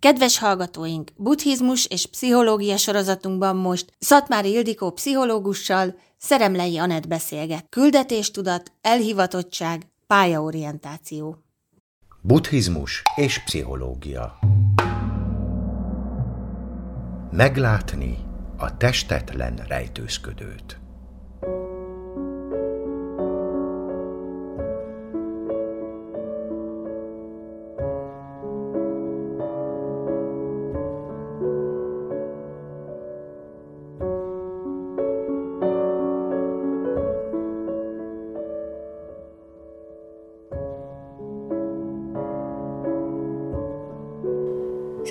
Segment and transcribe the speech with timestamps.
[0.00, 7.66] Kedves hallgatóink, buddhizmus és pszichológia sorozatunkban most Szatmári Ildikó pszichológussal Szeremlei Anett beszélget.
[7.68, 11.36] Küldetéstudat, elhivatottság, pályaorientáció.
[12.20, 14.38] Buddhizmus és pszichológia
[17.30, 18.18] Meglátni
[18.56, 20.79] a testetlen rejtőzködőt.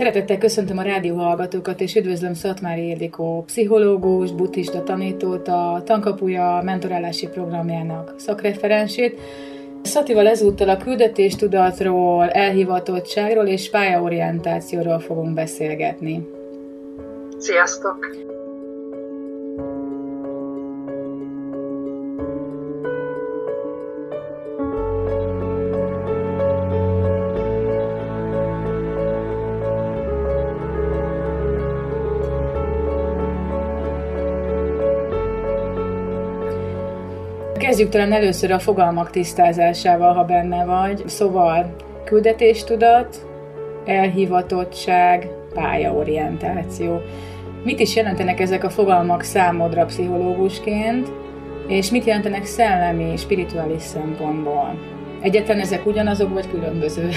[0.10, 7.28] Szeretettel köszöntöm a rádió hallgatókat, és üdvözlöm Szatmári Ildikó, pszichológus, buddhista tanítót, a Tankapuja mentorálási
[7.28, 9.20] programjának szakreferensét.
[9.82, 16.28] Szatival ezúttal a küldetéstudatról, elhivatottságról és pályaorientációról fogunk beszélgetni.
[17.38, 18.30] Sziasztok!
[37.80, 41.08] Kezdjük talán először a fogalmak tisztázásával, ha benne vagy.
[41.08, 43.18] Szóval küldetéstudat,
[43.86, 47.02] elhivatottság, pályaorientáció.
[47.64, 51.08] Mit is jelentenek ezek a fogalmak számodra pszichológusként,
[51.68, 54.80] és mit jelentenek szellemi, spirituális szempontból?
[55.22, 57.10] Egyetlen ezek ugyanazok, vagy különböző?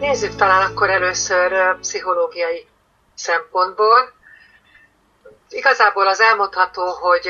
[0.00, 2.66] Nézzük talán akkor először pszichológiai
[3.14, 4.12] szempontból.
[5.48, 7.28] Igazából az elmondható, hogy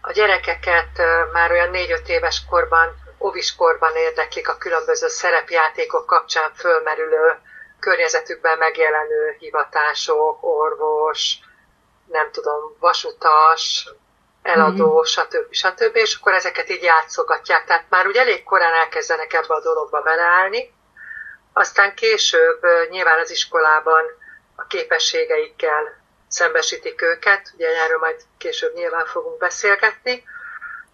[0.00, 7.38] a gyerekeket már olyan 4-5 éves korban, óviskorban érdeklik a különböző szerepjátékok kapcsán fölmerülő,
[7.80, 11.38] környezetükben megjelenő hivatások, orvos,
[12.06, 13.88] nem tudom, vasutas,
[14.42, 15.02] eladó, mm.
[15.02, 15.52] stb.
[15.52, 15.96] stb.
[15.96, 17.64] És akkor ezeket így játszogatják.
[17.64, 20.74] Tehát már úgy elég korán elkezdenek ebbe a dologba beleállni.
[21.52, 22.60] Aztán később
[22.90, 24.04] nyilván az iskolában
[24.54, 25.99] a képességeikkel
[26.30, 30.24] szembesítik őket, ugye erről majd később nyilván fogunk beszélgetni,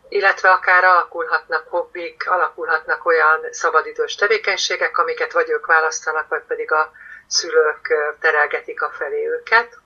[0.09, 6.91] illetve akár alakulhatnak hobbik, alakulhatnak olyan szabadidős tevékenységek, amiket vagy ők választanak, vagy pedig a
[7.27, 9.79] szülők terelgetik a felé őket.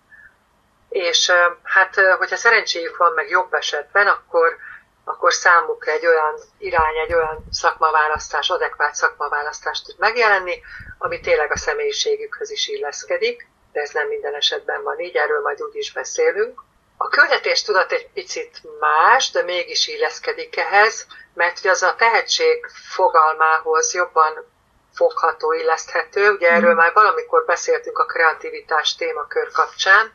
[0.88, 4.56] És hát, hogyha szerencséjük van meg jobb esetben, akkor,
[5.04, 10.60] akkor számukra egy olyan irány, egy olyan szakmaválasztás, adekvát szakmaválasztást tud megjelenni,
[10.98, 15.62] ami tényleg a személyiségükhöz is illeszkedik de ez nem minden esetben van így, erről majd
[15.62, 16.60] úgy is beszélünk.
[16.96, 22.66] A küldetés tudat egy picit más, de mégis illeszkedik ehhez, mert ugye az a tehetség
[22.94, 24.46] fogalmához jobban
[24.94, 26.30] fogható, illeszthető.
[26.30, 26.76] Ugye erről mm.
[26.76, 30.12] már valamikor beszéltünk a kreativitás témakör kapcsán.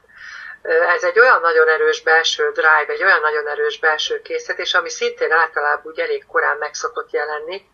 [0.95, 5.31] Ez egy olyan nagyon erős belső drive, egy olyan nagyon erős belső készítés, ami szintén
[5.31, 7.66] általában úgy elég korán meg szokott jelenni,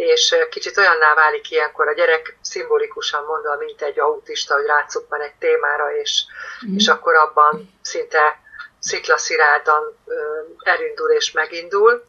[0.00, 5.34] és kicsit olyanná válik ilyenkor a gyerek, szimbolikusan mondva, mint egy autista, hogy rácuppan egy
[5.38, 6.24] témára, és,
[6.66, 6.76] mm.
[6.76, 8.40] és akkor abban szinte
[8.78, 9.98] sziklaszirádan
[10.58, 12.04] elindul és megindul.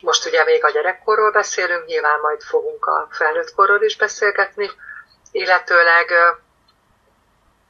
[0.00, 4.70] Most ugye még a gyerekkorról beszélünk, nyilván majd fogunk a felnőttkorról is beszélgetni,
[5.32, 6.12] illetőleg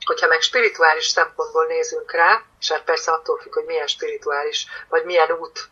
[0.05, 5.05] hogyha meg spirituális szempontból nézünk rá, és hát persze attól függ, hogy milyen spirituális, vagy
[5.05, 5.69] milyen út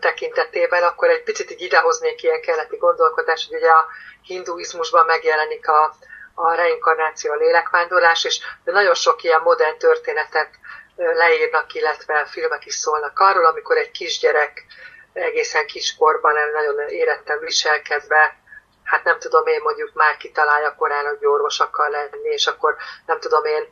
[0.00, 3.86] tekintetében, akkor egy picit így idehoznék ilyen keleti gondolkodás, hogy ugye a
[4.22, 5.94] hinduizmusban megjelenik a,
[6.34, 10.50] a reinkarnáció, a lélekvándorlás, és de nagyon sok ilyen modern történetet
[10.96, 14.64] leírnak, illetve filmek is szólnak arról, amikor egy kisgyerek
[15.12, 18.36] egészen kiskorban nagyon éretten viselkedve,
[18.84, 22.76] hát nem tudom én mondjuk már kitalálja korán, hogy orvos akar lenni, és akkor
[23.06, 23.68] nem tudom én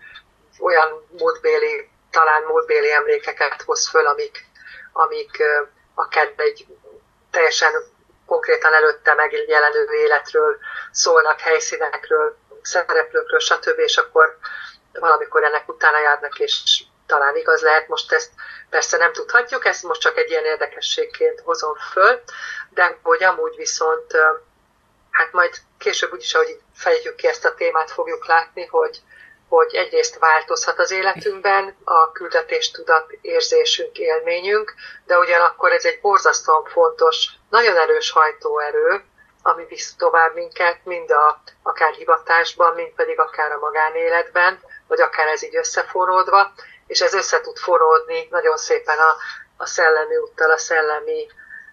[0.61, 4.45] olyan múltbéli, talán múltbéli emlékeket hoz föl, amik,
[4.93, 5.43] amik
[5.95, 6.67] akár egy
[7.31, 7.73] teljesen
[8.27, 10.59] konkrétan előtte megjelenő életről
[10.91, 13.79] szólnak, helyszínekről, szereplőkről, stb.
[13.79, 14.39] És akkor
[14.93, 18.31] valamikor ennek utána járnak, és talán igaz lehet, most ezt
[18.71, 22.23] persze nem tudhatjuk, ezt most csak egy ilyen érdekességként hozom föl,
[22.71, 24.13] de hogy amúgy viszont,
[25.11, 29.03] hát majd később úgyis, ahogy fejtjük ki ezt a témát, fogjuk látni, hogy,
[29.49, 34.75] hogy egyrészt változhat az életünkben a küldetéstudat érzésünk, élményünk,
[35.07, 39.05] de ugyanakkor ez egy borzasztóan fontos, nagyon erős hajtóerő,
[39.43, 45.27] ami visz tovább minket, mind a, akár hivatásban, mind pedig akár a magánéletben, vagy akár
[45.27, 46.53] ez így összeforródva,
[46.87, 49.17] és ez össze tud forródni nagyon szépen a,
[49.57, 51.27] a szellemi úttal, a szellemi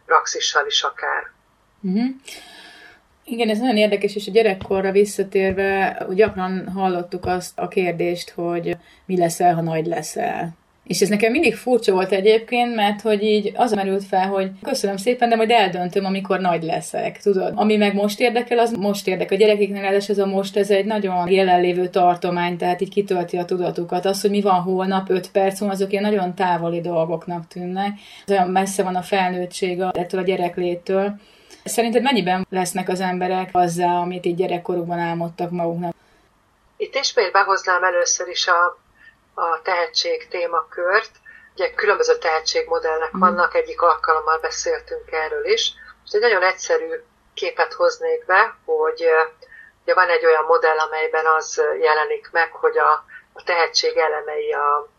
[0.05, 1.31] praxissal is akár.
[1.81, 2.09] Uh-huh.
[3.31, 9.17] Igen, ez nagyon érdekes, és a gyerekkorra visszatérve gyakran hallottuk azt a kérdést, hogy mi
[9.17, 10.55] leszel, ha nagy leszel.
[10.83, 14.97] És ez nekem mindig furcsa volt egyébként, mert hogy így az merült fel, hogy köszönöm
[14.97, 17.53] szépen, de majd eldöntöm, amikor nagy leszek, tudod.
[17.55, 19.37] Ami meg most érdekel, az most érdekel.
[19.37, 24.05] A gyerekeknél ez a most, ez egy nagyon jelenlévő tartomány, tehát így kitölti a tudatukat.
[24.05, 27.91] Az, hogy mi van holnap, 5 perc múlva, azok ilyen nagyon távoli dolgoknak tűnnek.
[28.27, 31.15] Olyan messze van a felnőttség ettől a gyerekléttől.
[31.63, 35.93] Szerinted mennyiben lesznek az emberek azzá, amit így gyerekkorukban álmodtak maguknak?
[36.77, 38.77] Itt ismét behoznám először is a,
[39.33, 41.11] a tehetség témakört.
[41.53, 43.19] Ugye különböző tehetségmodellek mm.
[43.19, 45.73] vannak, egyik alkalommal beszéltünk erről is.
[46.01, 47.03] Most egy nagyon egyszerű
[47.33, 49.05] képet hoznék be, hogy
[49.83, 54.89] ugye van egy olyan modell, amelyben az jelenik meg, hogy a, a tehetség elemei a,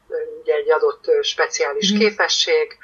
[0.40, 1.98] ugye egy adott speciális mm.
[1.98, 2.78] képesség,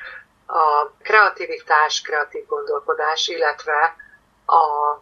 [0.50, 3.96] a kreativitás, kreatív gondolkodás, illetve
[4.46, 4.96] a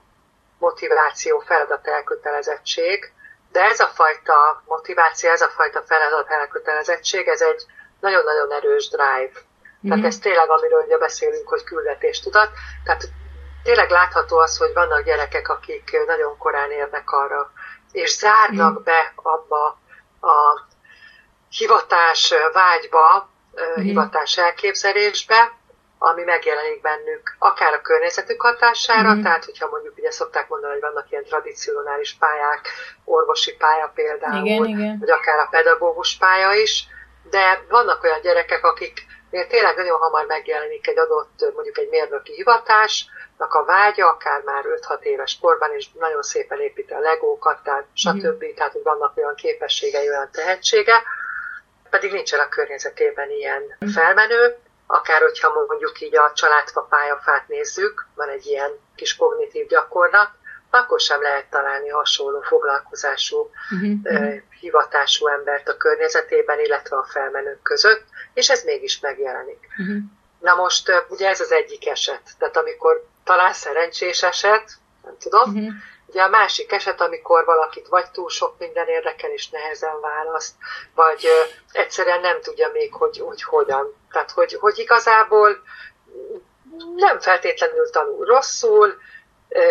[0.58, 3.12] motiváció, feladat elkötelezettség.
[3.52, 7.62] De ez a fajta motiváció, ez a fajta feladat elkötelezettség, ez egy
[8.00, 9.30] nagyon-nagyon erős drive.
[9.30, 9.88] Mm-hmm.
[9.88, 12.50] Tehát ez tényleg, amiről ugye beszélünk, hogy küldetéstudat.
[12.84, 13.08] Tehát
[13.62, 17.52] tényleg látható az, hogy vannak gyerekek, akik nagyon korán érnek arra,
[17.92, 18.82] és zárnak mm.
[18.82, 19.78] be abba
[20.20, 20.60] a
[21.48, 23.28] hivatás vágyba,
[23.60, 23.82] mm.
[23.82, 25.52] hivatás elképzelésbe,
[25.98, 29.22] ami megjelenik bennük, akár a környezetük hatására, mm.
[29.22, 32.68] tehát hogyha mondjuk ugye szokták mondani, hogy vannak ilyen tradicionális pályák,
[33.04, 34.96] orvosi pálya például, igen, igen.
[35.00, 36.86] vagy akár a pedagógus pálya is,
[37.30, 43.54] de vannak olyan gyerekek, akik tényleg nagyon hamar megjelenik egy adott, mondjuk egy mérnöki hivatásnak
[43.54, 48.44] a vágya, akár már 5-6 éves korban, és nagyon szépen építi a legókat, tehát stb.
[48.44, 48.54] Mm.
[48.54, 51.02] Tehát, hogy vannak olyan képességei, olyan tehetsége,
[51.90, 53.62] pedig nincsen a környezetében ilyen
[53.92, 54.56] felmenő,
[54.86, 60.30] akár hogyha mondjuk így a családfa pályafát nézzük, van egy ilyen kis kognitív gyakorlat,
[60.70, 64.34] akkor sem lehet találni hasonló foglalkozású, uh-huh.
[64.60, 68.04] hivatású embert a környezetében, illetve a felmenők között,
[68.34, 69.68] és ez mégis megjelenik.
[69.78, 69.96] Uh-huh.
[70.40, 74.72] Na most ugye ez az egyik eset, tehát amikor talán szerencsés eset,
[75.04, 75.72] nem tudom, uh-huh.
[76.06, 80.54] Ugye a másik eset, amikor valakit vagy túl sok minden érdekel, és nehezen választ,
[80.94, 81.28] vagy
[81.72, 83.94] egyszerűen nem tudja még, hogy, hogy hogyan.
[84.12, 85.62] Tehát, hogy, hogy igazából
[86.96, 88.98] nem feltétlenül tanul rosszul,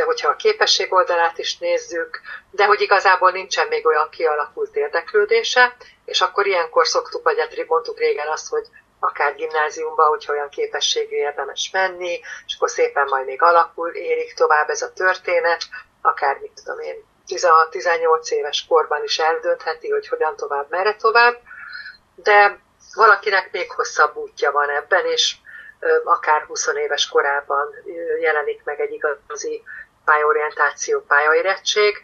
[0.05, 2.21] hogyha a képesség oldalát is nézzük,
[2.51, 7.99] de hogy igazából nincsen még olyan kialakult érdeklődése, és akkor ilyenkor szoktuk, vagy hát mondtuk
[7.99, 8.65] régen azt, hogy
[8.99, 14.69] akár gimnáziumba, hogyha olyan képességű érdemes menni, és akkor szépen majd még alakul, érik tovább
[14.69, 15.63] ez a történet,
[16.05, 21.37] akár mit tudom én, 16-18 éves korban is eldöntheti, hogy hogyan tovább, merre tovább,
[22.15, 22.59] de
[22.93, 25.35] valakinek még hosszabb útja van ebben, és
[26.03, 27.75] akár 20 éves korában
[28.19, 29.63] jelenik meg egy igazi
[30.05, 31.97] pályorientáció, pályaérettség.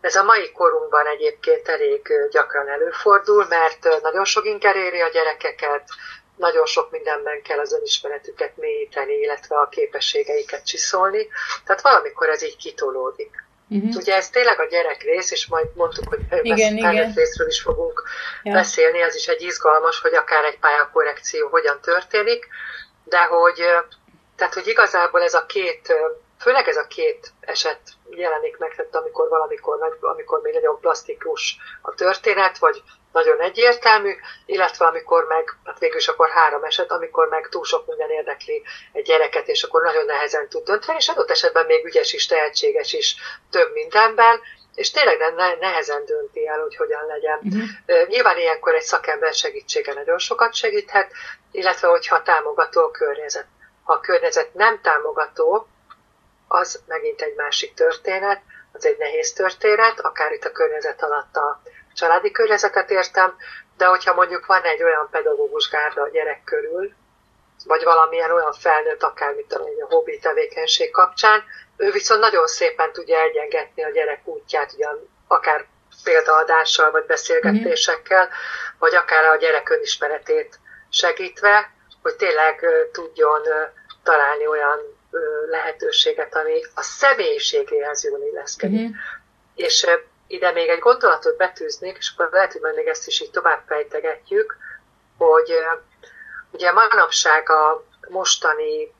[0.00, 5.88] Ez a mai korunkban egyébként elég gyakran előfordul, mert nagyon sok inger éri a gyerekeket,
[6.36, 11.28] nagyon sok mindenben kell az önismeretüket mélyíteni, illetve a képességeiket csiszolni.
[11.64, 13.44] Tehát valamikor ez így kitolódik.
[13.68, 13.96] Uh-huh.
[13.96, 17.12] Ugye ez tényleg a gyerek rész, és majd mondtuk, hogy igen, igen.
[17.14, 18.02] részről is fogunk
[18.42, 18.52] ja.
[18.52, 22.48] beszélni, ez is egy izgalmas, hogy akár egy pályakorrekció hogyan történik,
[23.04, 23.62] de hogy,
[24.36, 25.94] tehát, hogy igazából ez a két,
[26.38, 27.80] főleg ez a két eset
[28.10, 32.82] jelenik meg, tehát amikor valamikor, amikor még nagyon plastikus a történet, vagy
[33.12, 34.14] nagyon egyértelmű,
[34.46, 38.62] illetve amikor meg, hát végül is akkor három eset, amikor meg túl sok minden érdekli
[38.92, 42.92] egy gyereket, és akkor nagyon nehezen tud dönteni, és adott esetben még ügyes is, tehetséges
[42.92, 43.16] is
[43.50, 44.40] több mindenben,
[44.74, 47.38] és tényleg ne, nehezen dönti el, hogy hogyan legyen.
[47.42, 48.08] Uh-huh.
[48.08, 51.12] Nyilván ilyenkor egy szakember segítsége nagyon sokat segíthet,
[51.50, 53.46] illetve hogyha támogató a környezet.
[53.84, 55.66] Ha a környezet nem támogató,
[56.48, 58.40] az megint egy másik történet,
[58.72, 61.62] az egy nehéz történet, akár itt a környezet alatt a
[61.94, 63.36] családi környezetet értem,
[63.76, 66.92] de hogyha mondjuk van egy olyan pedagógus gárda a gyerek körül,
[67.64, 71.44] vagy valamilyen olyan felnőtt, akár mit tudom, a hobbi tevékenység kapcsán,
[71.76, 75.66] ő viszont nagyon szépen tudja egyengetni a gyerek útját, ugyan akár
[76.04, 78.78] példaadással, vagy beszélgetésekkel, mm-hmm.
[78.78, 80.58] vagy akár a gyerek önismeretét
[80.90, 81.70] segítve,
[82.02, 83.42] hogy tényleg tudjon
[84.02, 84.78] találni olyan
[85.50, 88.80] lehetőséget, ami a személyiségéhez jól illeszkedik.
[88.80, 88.92] Mm-hmm.
[89.54, 89.86] És
[90.32, 93.62] ide még egy gondolatot betűznék, és akkor lehet, hogy majd még ezt is így tovább
[93.66, 94.56] fejtegetjük,
[95.18, 95.52] hogy
[96.50, 98.92] ugye manapság a mostani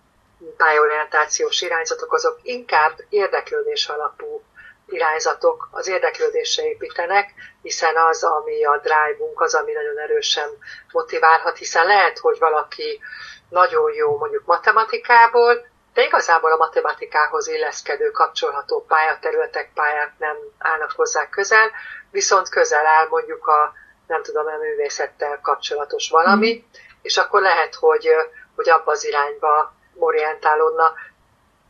[0.57, 4.43] pályorientációs irányzatok azok inkább érdeklődés alapú
[4.87, 10.49] irányzatok az érdeklődésre építenek, hiszen az, ami a drive-unk, az, ami nagyon erősen
[10.93, 13.01] motiválhat, hiszen lehet, hogy valaki
[13.49, 21.29] nagyon jó mondjuk matematikából, de igazából a matematikához illeszkedő kapcsolható pályaterületek, pályák nem állnak hozzá
[21.29, 21.71] közel,
[22.11, 23.73] viszont közel áll mondjuk a,
[24.07, 26.71] nem tudom, a művészettel kapcsolatos valami, mm.
[27.03, 28.09] és akkor lehet, hogy,
[28.55, 30.95] hogy abba az irányba orientálódna.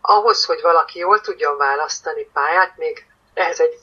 [0.01, 3.79] Ahhoz, hogy valaki jól tudjon választani pályát, még ehhez egy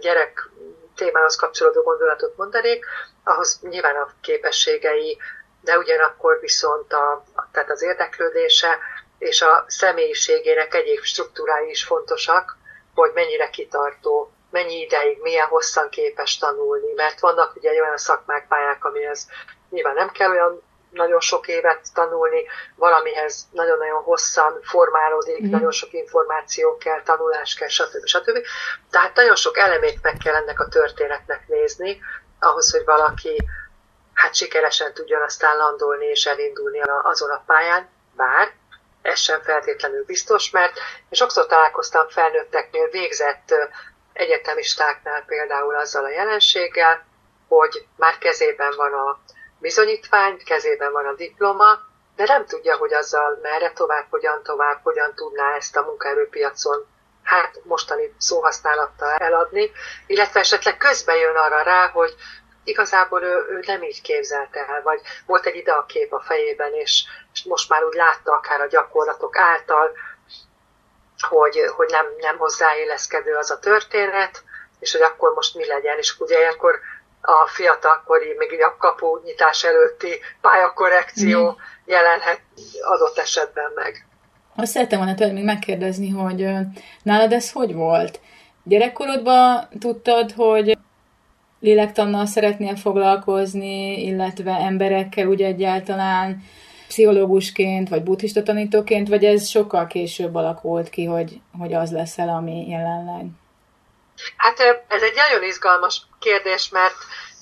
[0.00, 0.48] gyerek
[0.96, 2.84] témához kapcsolódó gondolatot mondanék,
[3.24, 5.18] ahhoz nyilván a képességei,
[5.60, 8.78] de ugyanakkor viszont a, tehát az érdeklődése
[9.22, 12.56] és a személyiségének egyéb struktúrái is fontosak,
[12.94, 18.84] hogy mennyire kitartó, mennyi ideig, milyen hosszan képes tanulni, mert vannak ugye olyan szakmák, pályák,
[18.84, 19.26] amihez
[19.70, 25.50] nyilván nem kell olyan nagyon sok évet tanulni, valamihez nagyon-nagyon hosszan formálódik, mm.
[25.50, 28.06] nagyon sok információ kell, tanulás kell, stb.
[28.06, 28.38] stb.
[28.90, 32.00] Tehát nagyon sok elemét meg kell ennek a történetnek nézni,
[32.38, 33.36] ahhoz, hogy valaki
[34.14, 38.52] hát sikeresen tudjon aztán landolni és elindulni azon a pályán, bár
[39.02, 43.54] ez sem feltétlenül biztos, mert én sokszor találkoztam felnőtteknél végzett
[44.12, 47.06] egyetemistáknál például azzal a jelenséggel,
[47.48, 49.20] hogy már kezében van a
[49.58, 51.78] bizonyítvány, kezében van a diploma,
[52.16, 56.86] de nem tudja, hogy azzal merre tovább, hogyan tovább, hogyan tudná ezt a munkaerőpiacon
[57.22, 59.70] hát mostani szóhasználattal eladni,
[60.06, 62.14] illetve esetleg közben jön arra rá, hogy
[62.64, 66.74] igazából ő, ő nem így képzelte el, vagy volt egy ide a kép a fejében,
[66.74, 69.92] és, és most már úgy látta akár a gyakorlatok által,
[71.28, 74.42] hogy, hogy nem, nem hozzáéleszkedő az a történet,
[74.78, 76.80] és hogy akkor most mi legyen, és ugye ilyenkor
[77.20, 81.54] a fiatalkori, még a kapu nyitás előtti pályakorrekció mm.
[81.84, 82.40] jelenhet
[82.82, 84.06] adott esetben meg.
[84.56, 86.48] Azt szerettem volna tőled még megkérdezni, hogy
[87.02, 88.20] nálad ez hogy volt?
[88.64, 90.78] Gyerekkorodban tudtad, hogy
[91.62, 96.42] lélektannal szeretnél foglalkozni, illetve emberekkel úgy egyáltalán,
[96.88, 102.68] pszichológusként, vagy buddhista tanítóként, vagy ez sokkal később alakult ki, hogy, hogy az leszel, ami
[102.68, 103.26] jelenleg?
[104.36, 106.94] Hát ez egy nagyon izgalmas kérdés, mert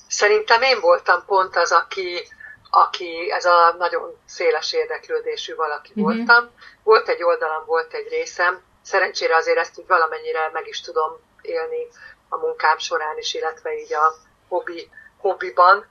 [0.07, 2.27] szerintem én voltam pont az, aki,
[2.69, 6.15] aki ez a nagyon széles érdeklődésű valaki uh-huh.
[6.15, 6.49] voltam.
[6.83, 11.11] Volt egy oldalam, volt egy részem, szerencsére azért ezt úgy valamennyire meg is tudom
[11.41, 11.87] élni
[12.33, 14.13] a munkám során is, illetve így a
[14.47, 15.85] hobbi, hobbiban.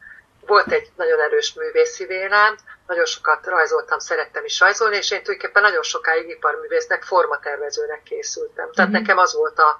[0.46, 2.56] Volt egy nagyon erős művészi vélám,
[2.86, 8.72] nagyon sokat rajzoltam, szerettem is rajzolni, és én tulajdonképpen nagyon sokáig iparművésznek, formatervezőnek készültem.
[8.72, 8.92] Tehát uh-huh.
[8.92, 9.76] nekem az volt a,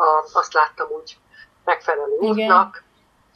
[0.00, 1.16] a, azt láttam úgy
[1.64, 2.84] megfelelő útnak.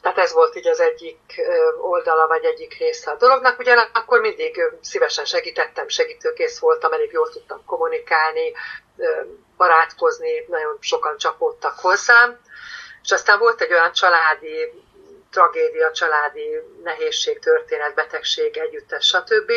[0.01, 1.41] Tehát ez volt így az egyik
[1.81, 3.59] oldala, vagy egyik része a dolognak.
[3.59, 8.53] Ugyanakkor mindig szívesen segítettem, segítőkész voltam, elég jól tudtam kommunikálni,
[9.57, 12.39] barátkozni, nagyon sokan csapódtak hozzám.
[13.03, 14.83] És aztán volt egy olyan családi
[15.31, 19.51] tragédia, családi nehézség, történet, betegség, együttes, stb.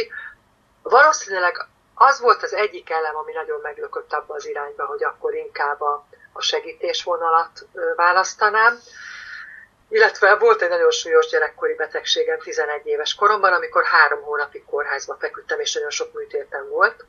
[0.82, 5.80] Valószínűleg az volt az egyik elem, ami nagyon meglökött abba az irányba, hogy akkor inkább
[5.80, 8.78] a, a segítésvonalat választanám.
[9.88, 15.60] Illetve volt egy nagyon súlyos gyerekkori betegségem 11 éves koromban, amikor három hónapig kórházba feküdtem,
[15.60, 17.04] és nagyon sok műtétem volt.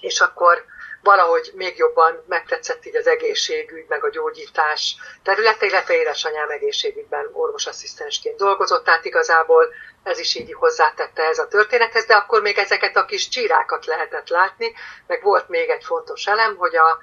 [0.00, 0.64] És akkor
[1.02, 4.96] valahogy még jobban megtetszett így az egészségügy, meg a gyógyítás.
[5.22, 12.04] Területe, illetve édesanyám egészségügyben orvosasszisztensként dolgozott, tehát igazából ez is így hozzátette ez a történethez,
[12.06, 14.72] de akkor még ezeket a kis csírákat lehetett látni,
[15.06, 16.98] meg volt még egy fontos elem, hogy a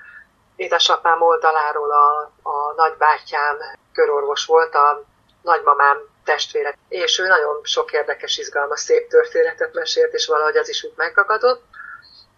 [0.56, 3.58] édesapám oldaláról a, a nagybátyám
[3.94, 5.04] körorvos volt, a
[5.42, 10.84] nagymamám testvére, és ő nagyon sok érdekes, izgalmas, szép történetet mesélt, és valahogy az is
[10.84, 11.64] úgy megragadott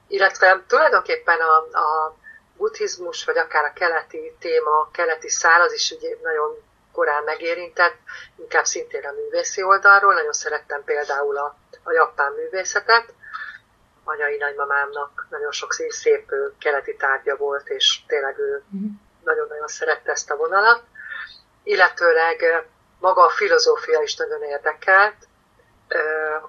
[0.09, 2.15] illetve tulajdonképpen a, a
[2.57, 7.97] buddhizmus, vagy akár a keleti téma, a keleti szál, az is ugye nagyon korán megérintett,
[8.35, 10.13] inkább szintén a művészi oldalról.
[10.13, 13.13] Nagyon szerettem például a, a japán művészetet.
[14.03, 18.87] Anyai nagymamámnak nagyon sok szép, szép keleti tárgya volt, és tényleg ő mm.
[19.23, 20.83] nagyon-nagyon szerette ezt a vonalat.
[21.63, 22.65] Illetőleg
[22.99, 25.15] maga a filozófia is nagyon érdekelt,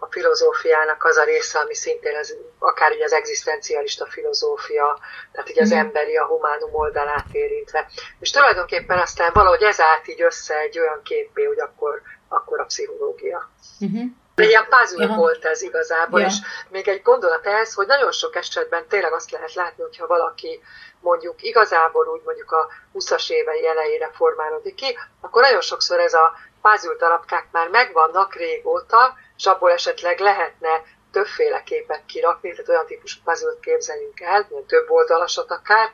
[0.01, 4.99] a filozófiának az a része, ami szintén az, akár így az egzisztencialista filozófia,
[5.33, 5.77] tehát így az mm.
[5.77, 7.87] emberi, a humánum oldalát érintve.
[8.19, 12.65] És tulajdonképpen aztán valahogy ez állt így össze egy olyan képé, hogy akkor, akkor a
[12.65, 13.51] pszichológia.
[13.85, 14.07] Mm-hmm.
[14.35, 15.19] Egy ilyen puzzle uh-huh.
[15.19, 16.33] volt ez igazából, yeah.
[16.33, 20.61] és még egy gondolat ez, hogy nagyon sok esetben tényleg azt lehet látni, hogyha valaki
[21.01, 26.33] mondjuk igazából úgy mondjuk a 20-as évei elejére formálódik ki, akkor nagyon sokszor ez a
[26.63, 30.83] puzzle darabkák már megvannak régóta, és abból esetleg lehetne
[31.13, 35.89] többféle képet kirakni, tehát olyan típusú puzzle képzeljünk el, mint több oldalasat akár,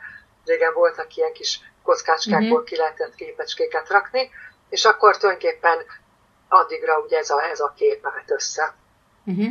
[0.44, 2.64] régen voltak ilyen kis kockácskákból uh-huh.
[2.64, 4.30] ki lehetett képecskéket rakni,
[4.68, 5.78] és akkor tulajdonképpen
[6.48, 8.74] addigra ugye ez a, ez a kép állt össze.
[9.24, 9.50] Uh-huh.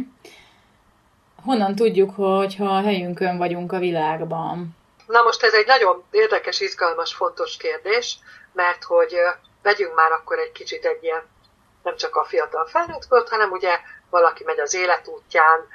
[1.43, 4.75] Honnan tudjuk, hogy ha a helyünkön vagyunk a világban?
[5.07, 8.19] Na most ez egy nagyon érdekes, izgalmas, fontos kérdés,
[8.53, 9.15] mert hogy
[9.61, 11.23] vegyünk már akkor egy kicsit egy ilyen,
[11.86, 15.68] nem csak a fiatal felnőtt hanem ugye valaki megy az életútján,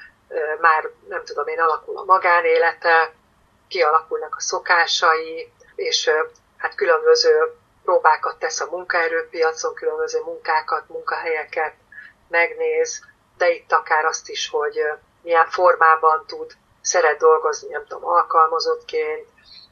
[0.61, 3.13] már nem tudom én, alakul a magánélete,
[3.69, 6.11] kialakulnak a szokásai, és
[6.57, 11.75] hát különböző próbákat tesz a munkaerőpiacon, különböző munkákat, munkahelyeket
[12.29, 13.05] megnéz,
[13.37, 14.83] de itt akár azt is, hogy
[15.23, 19.27] milyen formában tud, szeret dolgozni, nem tudom, alkalmazottként,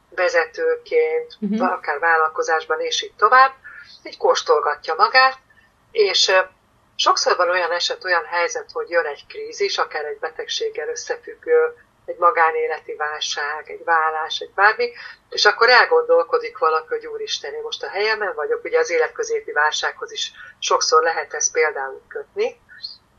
[0.09, 1.71] vezetőként, uh-huh.
[1.71, 3.53] akár vállalkozásban, és így tovább,
[4.03, 5.37] így kóstolgatja magát,
[5.91, 6.31] és
[6.95, 11.73] sokszor van olyan eset, olyan helyzet, hogy jön egy krízis, akár egy betegséggel összefüggő,
[12.05, 14.91] egy magánéleti válság, egy vállás, egy bármi,
[15.29, 20.11] és akkor elgondolkodik valaki, hogy úristen, én most a helyemen vagyok, ugye az életközépi válsághoz
[20.11, 22.61] is sokszor lehet ezt például kötni,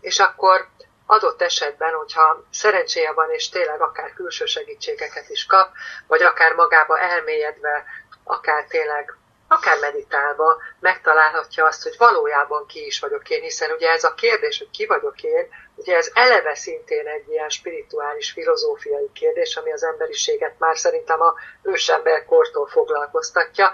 [0.01, 0.69] és akkor
[1.07, 5.73] adott esetben, hogyha szerencséje van, és tényleg akár külső segítségeket is kap,
[6.07, 7.85] vagy akár magába elmélyedve,
[8.25, 9.15] akár tényleg
[9.53, 14.59] akár meditálva megtalálhatja azt, hogy valójában ki is vagyok én, hiszen ugye ez a kérdés,
[14.59, 19.83] hogy ki vagyok én, ugye ez eleve szintén egy ilyen spirituális, filozófiai kérdés, ami az
[19.83, 23.73] emberiséget már szerintem a ősemberkortól foglalkoztatja,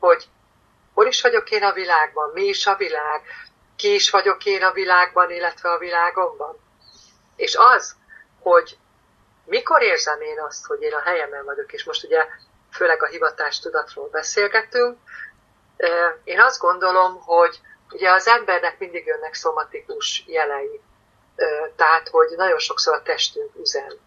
[0.00, 0.28] hogy
[0.94, 3.22] hol is vagyok én a világban, mi is a világ,
[3.76, 6.58] ki is vagyok én a világban, illetve a világomban.
[7.36, 7.96] És az,
[8.40, 8.78] hogy
[9.44, 12.26] mikor érzem én azt, hogy én a helyemen vagyok, és most ugye
[12.70, 14.98] főleg a hivatástudatról beszélgetünk,
[16.24, 17.60] én azt gondolom, hogy
[17.90, 20.80] ugye az embernek mindig jönnek szomatikus jelei,
[21.76, 23.98] tehát hogy nagyon sokszor a testünk üzen.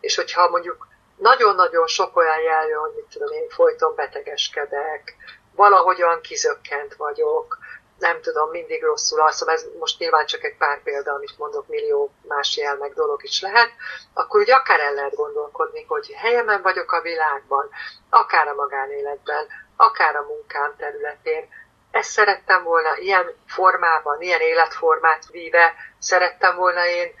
[0.00, 0.86] És hogyha mondjuk
[1.16, 5.16] nagyon-nagyon sok olyan jel jön, hogy mit tudom én, folyton betegeskedek,
[5.54, 7.58] valahogyan kizökkent vagyok,
[7.98, 12.10] nem tudom, mindig rosszul alszom, ez most nyilván csak egy pár példa, amit mondok, millió
[12.28, 13.70] más jel meg dolog is lehet,
[14.12, 17.70] akkor ugye akár el lehet gondolkodni, hogy helyemen vagyok a világban,
[18.10, 21.48] akár a magánéletben, akár a munkám területén.
[21.90, 27.14] Ezt szerettem volna ilyen formában, ilyen életformát víve, szerettem volna én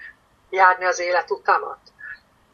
[0.50, 1.78] járni az életutamat.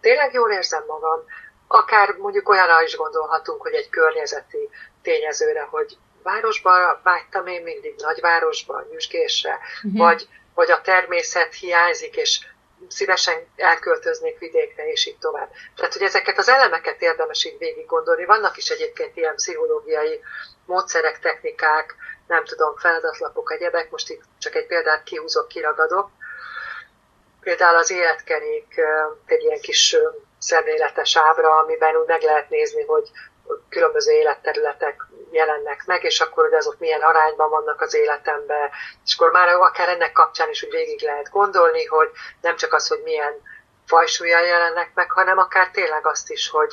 [0.00, 1.24] Tényleg jól érzem magam,
[1.66, 4.70] akár mondjuk olyanra is gondolhatunk, hogy egy környezeti
[5.02, 10.00] tényezőre, hogy városban vágytam én mindig, nagyvárosban, nyüzsgésre, uh-huh.
[10.00, 12.40] vagy, vagy a természet hiányzik, és
[12.88, 15.50] szívesen elköltöznék vidékre, és így tovább.
[15.76, 18.24] Tehát, hogy ezeket az elemeket érdemes így végig gondolni.
[18.24, 20.20] Vannak is egyébként ilyen pszichológiai
[20.66, 21.94] módszerek, technikák,
[22.26, 26.10] nem tudom, feladatlapok, egyebek, most itt csak egy példát kihúzok, kiragadok.
[27.40, 28.80] Például az életkerék
[29.26, 29.96] egy ilyen kis
[30.38, 33.10] szemléletes ábra, amiben úgy meg lehet nézni, hogy
[33.68, 38.70] különböző életterületek jelennek meg, és akkor, hogy azok milyen arányban vannak az életemben,
[39.04, 42.88] és akkor már akár ennek kapcsán is úgy végig lehet gondolni, hogy nem csak az,
[42.88, 43.42] hogy milyen
[43.86, 46.72] fajsúlyjal jelennek meg, hanem akár tényleg azt is, hogy,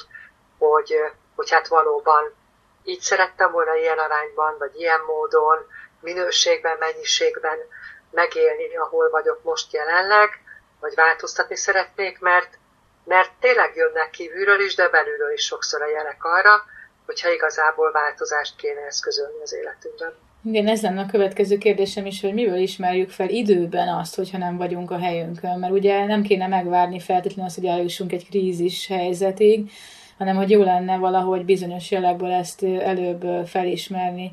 [0.58, 1.00] hogy,
[1.36, 2.34] hogy hát valóban
[2.84, 5.58] így szerettem volna ilyen arányban, vagy ilyen módon,
[6.02, 7.58] minőségben, mennyiségben
[8.12, 10.30] megélni, ahol vagyok most jelenleg,
[10.80, 12.58] vagy változtatni szeretnék, mert,
[13.04, 16.66] mert tényleg jönnek kívülről is, de belülről is sokszor a jelek arra,
[17.10, 20.14] hogyha igazából változást kéne eszközölni az életünkben.
[20.44, 24.58] Igen, ez lenne a következő kérdésem is, hogy miből ismerjük fel időben azt, hogyha nem
[24.58, 29.72] vagyunk a helyünkön, mert ugye nem kéne megvárni feltétlenül azt, hogy eljussunk egy krízis helyzetig,
[30.18, 34.32] hanem hogy jó lenne valahogy bizonyos jelekből ezt előbb felismerni.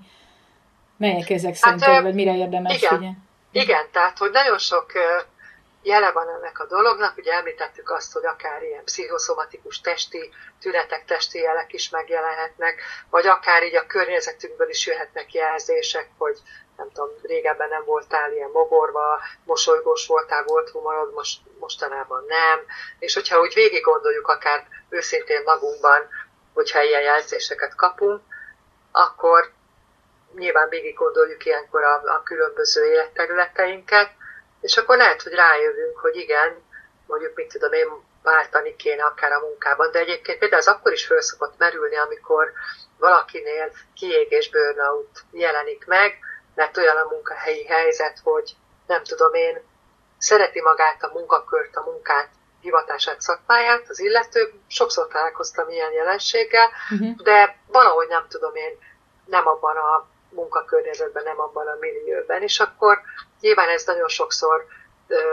[0.96, 3.16] Melyek ezek hát, szerinted, vagy mire érdemes igen, figyelni?
[3.52, 4.86] Igen, tehát hogy nagyon sok
[5.86, 11.38] jele van ennek a dolognak, ugye említettük azt, hogy akár ilyen pszichoszomatikus testi tünetek, testi
[11.38, 16.38] jelek is megjelenhetnek, vagy akár így a környezetünkből is jöhetnek jelzések, hogy
[16.76, 22.60] nem tudom, régebben nem voltál ilyen mogorva, mosolygós voltál, volt humorod, most, mostanában nem.
[22.98, 26.08] És hogyha úgy végig gondoljuk akár őszintén magunkban,
[26.54, 28.22] hogyha ilyen jelzéseket kapunk,
[28.92, 29.50] akkor
[30.34, 34.10] nyilván végig gondoljuk ilyenkor a, a különböző életterületeinket,
[34.66, 36.62] és akkor lehet, hogy rájövünk, hogy igen,
[37.06, 37.88] mondjuk mit tudom én,
[38.22, 42.52] váltani kéne akár a munkában, de egyébként például az akkor is föl szokott merülni, amikor
[42.98, 46.18] valakinél kiégés burnout jelenik meg,
[46.54, 49.62] mert olyan a munkahelyi helyzet, hogy nem tudom én,
[50.18, 52.28] szereti magát a munkakört, a munkát,
[52.60, 57.16] hivatását, szakmáját, az illető, sokszor találkoztam ilyen jelenséggel, uh-huh.
[57.16, 58.78] de valahogy nem tudom én,
[59.24, 63.00] nem abban a munkakörnyezetben, nem abban a millióben, és akkor
[63.46, 64.66] nyilván ez nagyon sokszor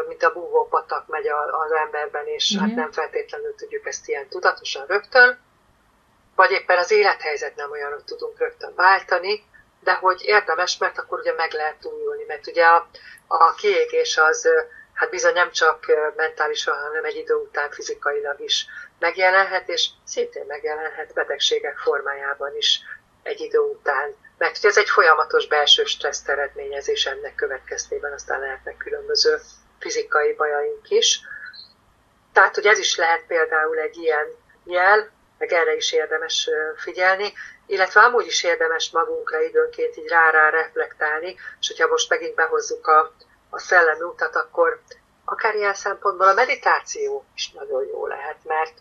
[0.08, 2.68] mint a búvópatak megy az emberben, és uh-huh.
[2.68, 5.40] hát nem feltétlenül tudjuk ezt ilyen tudatosan rögtön,
[6.36, 9.44] vagy éppen az élethelyzet nem olyan, hogy tudunk rögtön váltani,
[9.80, 12.88] de hogy érdemes, mert akkor ugye meg lehet újulni, mert ugye a,
[13.28, 14.50] a kiégés az
[14.94, 18.66] hát bizony nem csak mentálisan, hanem egy idő után fizikailag is
[19.00, 22.80] megjelenhet, és szintén megjelenhet betegségek formájában is
[23.24, 24.16] egy idő után.
[24.44, 29.40] Mert ez egy folyamatos belső stressz eredményezés ennek következtében, aztán lehetnek különböző
[29.80, 31.20] fizikai bajaink is.
[32.34, 34.26] Tehát, hogy ez is lehet például egy ilyen
[34.66, 37.34] jel, meg erre is érdemes figyelni,
[37.66, 43.14] illetve amúgy is érdemes magunkra időnként így rá-rá reflektálni, és hogyha most megint behozzuk a,
[43.50, 44.82] a szellemi utat, akkor
[45.26, 48.74] akár ilyen szempontból a meditáció is nagyon jó lehet, mert,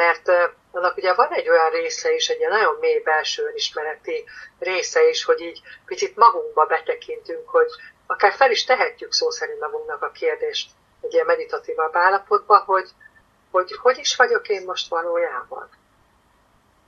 [0.00, 4.24] mert annak ugye van egy olyan része is, egy ilyen nagyon mély belső ismereti
[4.58, 7.66] része is, hogy így picit magunkba betekintünk, hogy
[8.06, 12.88] akár fel is tehetjük szó szerint magunknak a kérdést egy ilyen meditatívabb állapotba, hogy,
[13.50, 15.68] hogy hogy is vagyok én most valójában?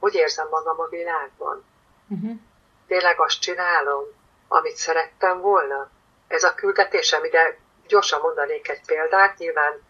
[0.01, 1.65] Hogy érzem magam a világban?
[2.09, 2.39] Uh-huh.
[2.87, 4.05] Tényleg azt csinálom,
[4.49, 5.91] amit szerettem volna?
[6.29, 9.83] Ez a küldetésem, ide gyorsan mondanék egy példát, nyilván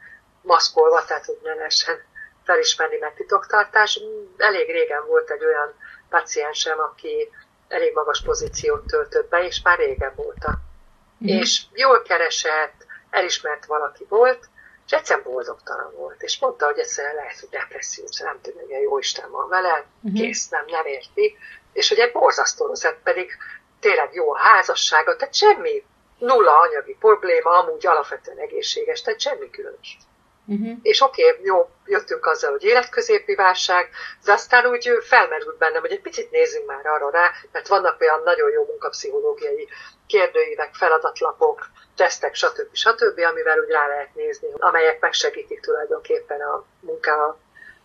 [0.42, 2.10] maszkolva, tehát hogy ne lehessen
[2.44, 4.00] felismerni, mert titoktartás.
[4.36, 5.74] Elég régen volt egy olyan
[6.08, 7.30] paciensem, aki
[7.68, 10.46] elég magas pozíciót töltött be, és már régen volt.
[10.48, 11.26] Mm.
[11.26, 14.48] És jól keresett, elismert valaki volt,
[14.86, 18.80] és egyszerűen boldogtalan volt, és mondta, hogy egyszerűen lehet, hogy depresszió, nem tudja, hogy a
[18.80, 20.20] jó Isten van vele, uh-huh.
[20.20, 21.36] kész, nem, nem érti,
[21.72, 23.36] és hogy egy borzasztó rossz, pedig
[23.80, 25.84] tényleg jó a házassága, tehát semmi,
[26.18, 29.98] nulla anyagi probléma, amúgy alapvetően egészséges, tehát semmi különös.
[30.46, 30.78] Uh-huh.
[30.82, 33.90] És oké, okay, jó, jöttünk azzal, hogy életközépi válság,
[34.24, 38.22] de aztán úgy felmerült bennem, hogy egy picit nézzünk már arra rá, mert vannak olyan
[38.24, 39.68] nagyon jó munkapszichológiai
[40.06, 42.74] kérdőívek, feladatlapok, tesztek, stb.
[42.74, 47.38] stb., amivel úgy rá lehet nézni, amelyek megsegítik tulajdonképpen a munka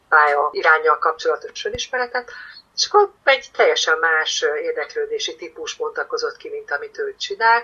[0.09, 2.31] pálya irányjal kapcsolatos önismeretet,
[2.75, 7.63] és akkor egy teljesen más érdeklődési típus bontakozott ki, mint amit ő csinál,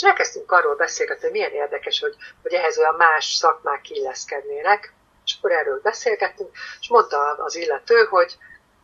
[0.00, 4.92] és elkezdtünk arról beszélgetni, hogy milyen érdekes, hogy, hogy ehhez olyan más szakmák illeszkednének,
[5.24, 8.36] és akkor erről beszélgettünk, és mondta az illető, hogy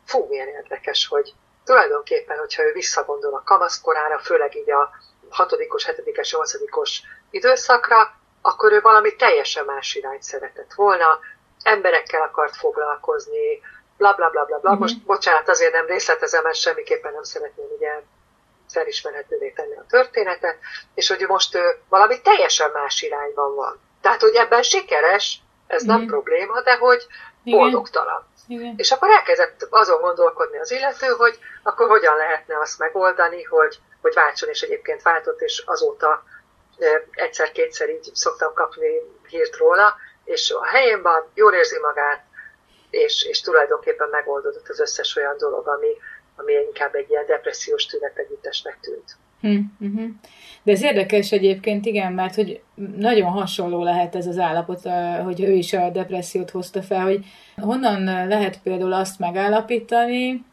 [0.06, 4.90] fú, milyen érdekes, hogy tulajdonképpen, hogyha ő visszagondol a kamaszkorára, főleg így a
[5.30, 11.18] hatodikos, hetedikes, nyolcadikos időszakra, akkor ő valami teljesen más irányt szeretett volna,
[11.62, 13.60] emberekkel akart foglalkozni,
[13.96, 14.70] bla bla bla bla bla.
[14.70, 14.78] Uh-huh.
[14.78, 18.02] Most bocsánat, azért nem részletezem, mert semmiképpen nem szeretném ugye
[18.72, 20.58] felismerhetővé tenni a történetet,
[20.94, 23.80] és hogy most ő valami teljesen más irányban van.
[24.00, 25.96] Tehát, hogy ebben sikeres, ez Igen.
[25.96, 27.06] nem probléma, de hogy
[27.44, 28.26] boldogtalan.
[28.48, 28.74] Igen.
[28.76, 34.14] És akkor elkezdett azon gondolkodni az illető, hogy akkor hogyan lehetne azt megoldani, hogy, hogy
[34.14, 36.24] váltson, és egyébként váltott, és azóta
[37.10, 38.88] egyszer-kétszer így szoktam kapni
[39.28, 42.24] hírt róla, és a helyén van, jól érzi magát,
[42.90, 45.96] és, és tulajdonképpen megoldódott az összes olyan dolog, ami,
[46.36, 49.16] ami inkább egy ilyen depressziós tünetegyüttesnek tűnt.
[49.80, 50.10] Uh-huh.
[50.62, 52.60] De ez érdekes egyébként, igen, mert hogy
[52.96, 54.80] nagyon hasonló lehet ez az állapot,
[55.24, 57.24] hogy ő is a depressziót hozta fel, hogy
[57.56, 60.44] honnan lehet például azt megállapítani,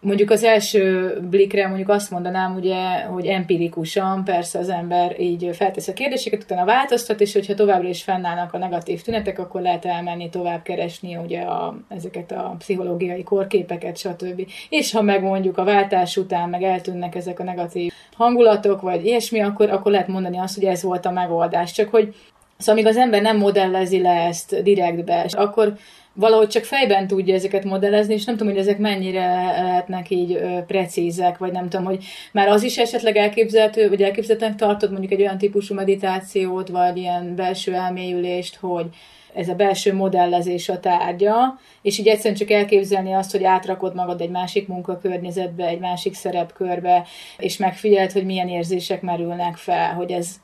[0.00, 5.88] mondjuk az első blikre mondjuk azt mondanám, ugye, hogy empirikusan persze az ember így feltesz
[5.88, 10.28] a kérdéseket, utána változtat, és hogyha továbbra is fennállnak a negatív tünetek, akkor lehet elmenni
[10.28, 14.46] tovább keresni ugye a, ezeket a pszichológiai korképeket, stb.
[14.68, 19.40] És ha meg mondjuk a váltás után meg eltűnnek ezek a negatív hangulatok, vagy ilyesmi,
[19.40, 21.72] akkor, akkor lehet mondani azt, hogy ez volt a megoldás.
[21.72, 22.14] Csak hogy
[22.58, 25.76] Szóval amíg az ember nem modellezi le ezt direktbe, akkor
[26.16, 29.26] valahogy csak fejben tudja ezeket modellezni, és nem tudom, hogy ezek mennyire
[29.62, 34.90] lehetnek így precízek, vagy nem tudom, hogy már az is esetleg elképzelhető, vagy elképzelhetőnek tartod
[34.90, 38.86] mondjuk egy olyan típusú meditációt, vagy ilyen belső elmélyülést, hogy
[39.34, 44.20] ez a belső modellezés a tárgya, és így egyszerűen csak elképzelni azt, hogy átrakod magad
[44.20, 47.06] egy másik munkakörnyezetbe, egy másik szerepkörbe,
[47.38, 50.36] és megfigyeld, hogy milyen érzések merülnek fel, hogy ez,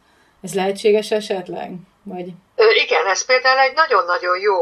[0.42, 1.72] ez lehetséges esetleg?
[2.02, 2.32] Vagy...
[2.70, 4.56] Igen, ez például egy nagyon-nagyon jó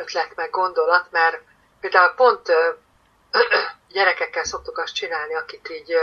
[0.00, 1.38] ötlet meg gondolat, mert
[1.80, 2.52] például pont
[3.92, 5.94] gyerekekkel szoktuk azt csinálni, akik így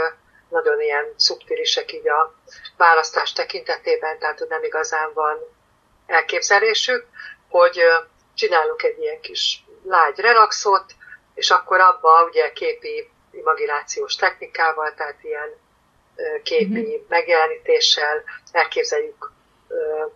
[0.48, 2.34] nagyon ilyen szubtilisek így a
[2.76, 5.38] választás tekintetében, tehát hogy nem igazán van
[6.06, 7.06] elképzelésük,
[7.48, 7.82] hogy
[8.34, 10.84] csinálunk egy ilyen kis lágy relaxot,
[11.34, 15.54] és akkor abba ugye képi imaginációs technikával, tehát ilyen
[16.42, 17.04] képi mm-hmm.
[17.08, 19.34] megjelenítéssel elképzeljük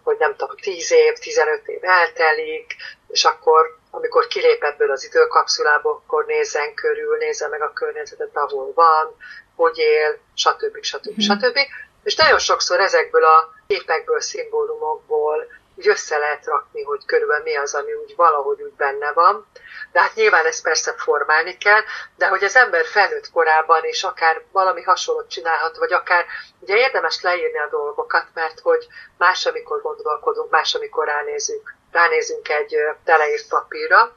[0.02, 2.76] hogy nem tudom, 10 év, 15 év eltelik,
[3.08, 8.72] és akkor, amikor kilép ebből az időkapszulából, akkor nézzen körül, nézze meg a környezetet, ahol
[8.74, 9.16] van,
[9.56, 10.82] hogy él, stb.
[10.82, 11.20] stb.
[11.20, 11.20] stb.
[11.20, 11.56] stb.
[12.04, 15.46] És nagyon sokszor ezekből a képekből, szimbólumokból
[15.80, 19.46] úgy össze lehet rakni, hogy körülbelül mi az, ami úgy valahogy úgy benne van.
[19.92, 21.80] De hát nyilván ezt persze formálni kell,
[22.16, 26.24] de hogy az ember felnőtt korában is akár valami hasonlót csinálhat, vagy akár
[26.60, 28.86] ugye érdemes leírni a dolgokat, mert hogy
[29.18, 34.16] más, amikor gondolkodunk, más, amikor ránézünk, ránézünk egy teleírt papírra,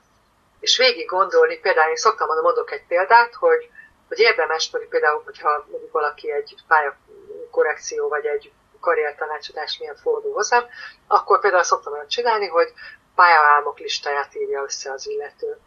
[0.59, 3.69] és végig gondolni, például én szoktam mondani, mondok egy példát, hogy,
[4.07, 8.51] hogy érdemes, mondjuk például, hogyha mondjuk valaki egy pályakorrekció, vagy egy
[8.83, 10.65] karriertanácsadás milyen fordul hozzám,
[11.07, 12.73] akkor például szoktam olyan csinálni, hogy
[13.15, 15.57] pályaálmok listáját írja össze az illető.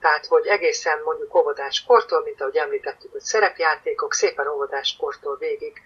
[0.00, 5.82] Tehát, hogy egészen mondjuk óvodáskortól, mint ahogy említettük, hogy szerepjátékok, szépen óvodáskortól végig,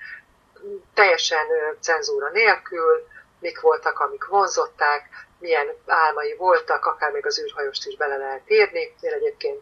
[0.95, 1.47] teljesen
[1.81, 3.07] cenzúra nélkül,
[3.39, 8.95] mik voltak, amik vonzották, milyen álmai voltak, akár még az űrhajost is bele lehet írni.
[9.01, 9.61] Én egyébként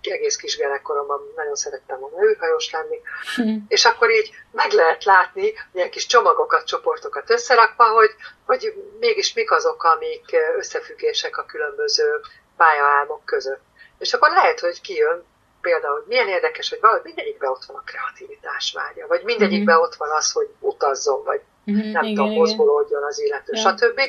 [0.00, 3.00] egész kis gyerekkoromban nagyon szerettem volna űrhajós lenni,
[3.36, 3.56] hm.
[3.68, 8.10] és akkor így meg lehet látni ilyen kis csomagokat, csoportokat összerakva, hogy,
[8.46, 12.20] hogy mégis mik azok, amik összefüggések a különböző
[12.56, 13.62] pályaálmok között.
[13.98, 15.24] És akkor lehet, hogy kijön
[15.60, 19.84] például, hogy milyen érdekes, hogy valahogy mindegyikben ott van a kreativitás vágya, vagy mindegyikben mm-hmm.
[19.84, 23.60] ott van az, hogy utazzon, vagy mm-hmm, nem igen, tudom, mozgolódjon az illető, ja.
[23.60, 24.00] stb.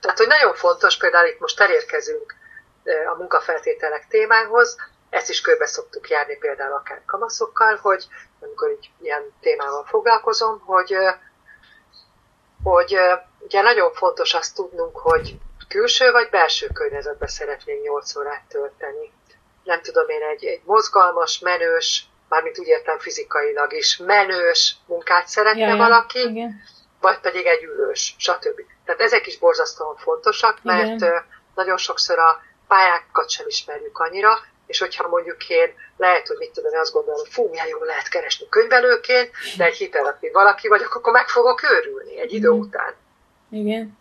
[0.00, 2.34] Tehát, hogy nagyon fontos, például itt most elérkezünk
[3.12, 4.76] a munkafeltételek témához,
[5.16, 8.06] ezt is körbe szoktuk járni például akár kamaszokkal, hogy
[8.40, 10.96] amikor így ilyen témával foglalkozom, hogy,
[12.62, 12.98] hogy
[13.38, 15.36] ugye nagyon fontos azt tudnunk, hogy
[15.68, 19.12] külső vagy belső környezetben szeretnénk 8 órát tölteni.
[19.64, 25.66] Nem tudom én, egy, egy mozgalmas, menős, mármint úgy értem fizikailag is, menős munkát szeretne
[25.66, 26.62] ja, valaki, igen.
[27.00, 28.60] vagy pedig egy ülős, stb.
[28.84, 31.24] Tehát ezek is borzasztóan fontosak, mert igen.
[31.54, 36.72] nagyon sokszor a pályákat sem ismerjük annyira, és hogyha mondjuk én lehet, hogy mit tudom,
[36.72, 40.94] én azt gondolom, hogy fú, milyen jól lehet keresni könyvelőként, de egy hiperaktív valaki vagyok,
[40.94, 42.94] akkor meg fogok őrülni egy idő után.
[43.50, 43.98] Igen.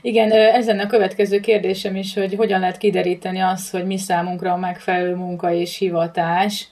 [0.00, 4.52] Igen, ez lenne a következő kérdésem is, hogy hogyan lehet kideríteni azt, hogy mi számunkra
[4.52, 6.68] a megfelelő munka és hivatás.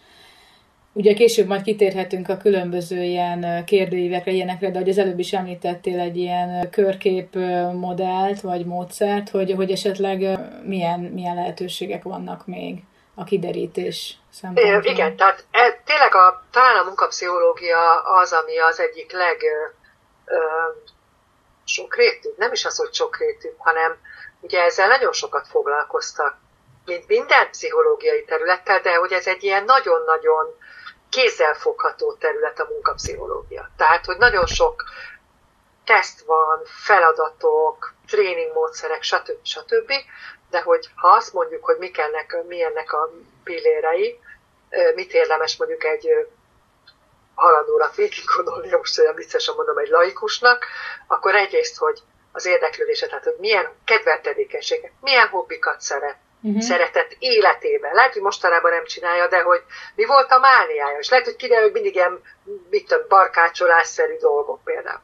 [0.92, 6.00] Ugye később majd kitérhetünk a különböző ilyen kérdőívekre, ilyenekre, de hogy az előbb is említettél
[6.00, 7.34] egy ilyen körkép
[7.72, 12.82] modellt, vagy módszert, hogy, hogy esetleg milyen, milyen lehetőségek vannak még
[13.14, 14.90] a kiderítés szempontjából.
[14.92, 19.36] Igen, tehát e, tényleg a, talán a munkapszichológia az, ami az egyik leg
[20.24, 20.38] ö,
[21.64, 23.96] sokrétű, nem is az, hogy sokrétű, hanem
[24.40, 26.36] ugye ezzel nagyon sokat foglalkoztak,
[26.84, 30.46] mint minden pszichológiai területtel, de hogy ez egy ilyen nagyon-nagyon
[31.10, 33.70] kézzelfogható terület a munkapszichológia.
[33.76, 34.84] Tehát, hogy nagyon sok
[35.84, 39.38] teszt van, feladatok, tréningmódszerek, stb.
[39.42, 39.92] stb.
[40.50, 43.10] De hogy ha azt mondjuk, hogy mik ennek, mi a
[43.44, 44.20] pillérei,
[44.94, 46.08] mit érdemes mondjuk egy
[47.34, 50.66] halandóra végig gondolni, most olyan viccesen mondom egy laikusnak,
[51.06, 56.62] akkor egyrészt, hogy az érdeklődése, tehát hogy milyen kedvelt tevékenységek, milyen hobbikat szeret, uh-huh.
[56.62, 57.94] szeretett életében.
[57.94, 59.62] Lehet, hogy mostanában nem csinálja, de hogy
[59.94, 62.20] mi volt a mániája, és lehet, hogy kiderül, hogy mindig ilyen,
[62.70, 65.00] mit tudom, barkácsolásszerű dolgok például.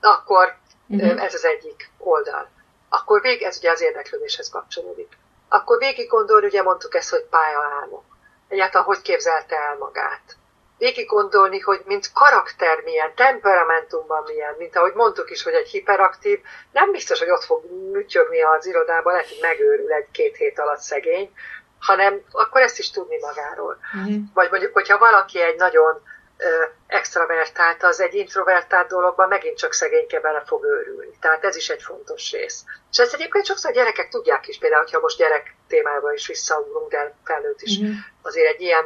[0.00, 0.56] Akkor
[0.88, 1.22] uh-huh.
[1.22, 2.48] ez az egyik oldal.
[2.88, 5.12] Akkor vég, ez ugye az érdeklődéshez kapcsolódik.
[5.48, 8.04] Akkor végig gondolni, ugye mondtuk ezt, hogy pályaálmok.
[8.48, 10.36] Egyáltalán hogy képzelte el magát
[10.78, 16.40] végig gondolni, hogy mint karakter milyen, temperamentumban milyen, mint ahogy mondtuk is, hogy egy hiperaktív,
[16.72, 21.32] nem biztos, hogy ott fog műtyögni az irodában, lehet, hogy megőrül egy-két hét alatt szegény,
[21.78, 23.78] hanem akkor ezt is tudni magáról.
[23.96, 24.20] Mm-hmm.
[24.34, 26.02] Vagy mondjuk, hogyha valaki egy nagyon
[26.36, 31.16] ö, extravertált, az egy introvertált dologban megint csak szegényke bele fog őrülni.
[31.20, 32.64] Tehát ez is egy fontos rész.
[32.90, 36.90] És ezt egyébként sokszor a gyerekek tudják is, például, ha most gyerek témába is visszaugrunk,
[36.90, 37.92] de felnőtt is mm-hmm.
[38.22, 38.84] azért egy ilyen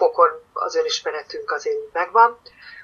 [0.00, 2.40] fokon az önismeretünk azért megvan,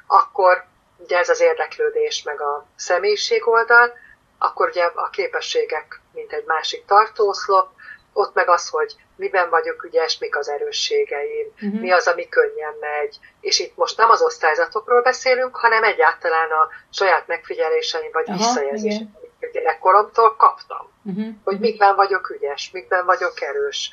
[0.07, 0.65] akkor
[0.99, 3.93] ugye ez az érdeklődés meg a személyiség oldal,
[4.39, 7.69] akkor ugye a képességek, mint egy másik tartószlop,
[8.13, 11.81] ott meg az, hogy miben vagyok ügyes, mik az erősségeim, uh-huh.
[11.81, 13.19] mi az, ami könnyen megy.
[13.41, 19.53] És itt most nem az osztályzatokról beszélünk, hanem egyáltalán a saját megfigyeléseim vagy visszajelzéseim, amit
[19.53, 20.91] gyerekkoromtól kaptam.
[21.05, 21.35] Uh-huh.
[21.45, 23.91] Hogy mikben vagyok ügyes, mikben vagyok erős.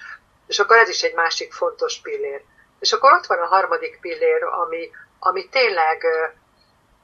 [0.48, 2.42] És akkor ez is egy másik fontos pillér.
[2.84, 6.06] És akkor ott van a harmadik pillér, ami, ami tényleg,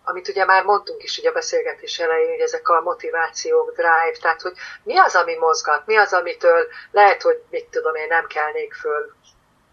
[0.04, 4.42] amit ugye már mondtunk is ugye a beszélgetés elején, hogy ezek a motivációk, drive, tehát
[4.42, 8.74] hogy mi az, ami mozgat, mi az, amitől lehet, hogy mit tudom én, nem kelnék
[8.74, 9.14] föl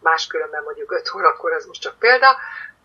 [0.01, 2.37] máskülönben mondjuk 5 órakor, ez most csak példa,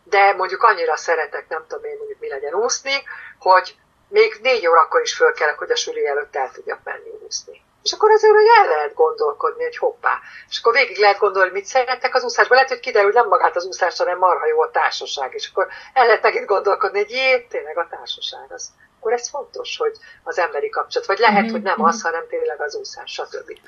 [0.03, 3.03] de mondjuk annyira szeretek, nem tudom én mondjuk mi legyen úszni,
[3.39, 3.75] hogy
[4.07, 7.61] még négy órakor is fölkelek, hogy a suli előtt el tudjak menni úszni.
[7.83, 10.19] És akkor azért hogy el lehet gondolkodni, hogy hoppá.
[10.49, 12.55] És akkor végig lehet gondolni, mit szerettek az úszásban.
[12.55, 15.33] Lehet, hogy kiderül, nem magát az úszást, hanem marha jó a társaság.
[15.33, 18.69] És akkor el lehet megint gondolkodni, hogy jé, tényleg a társaság az
[19.01, 21.51] akkor ez fontos, hogy az emberi kapcsolat, vagy lehet, mm-hmm.
[21.51, 23.59] hogy nem az, hanem tényleg az úszás, stb.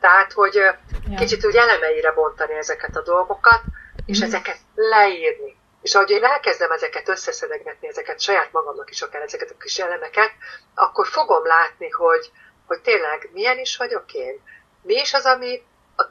[0.00, 0.76] Tehát, hogy ja.
[1.16, 3.60] kicsit úgy elemeire bontani ezeket a dolgokat,
[4.06, 4.24] és mm.
[4.24, 5.56] ezeket leírni.
[5.82, 10.30] És ahogy én elkezdem ezeket összeszedegetni, ezeket saját magamnak is akár ezeket a kis elemeket,
[10.74, 12.30] akkor fogom látni, hogy,
[12.68, 14.42] hogy tényleg milyen is vagyok én.
[14.82, 15.62] Mi is az, ami
[15.96, 16.04] a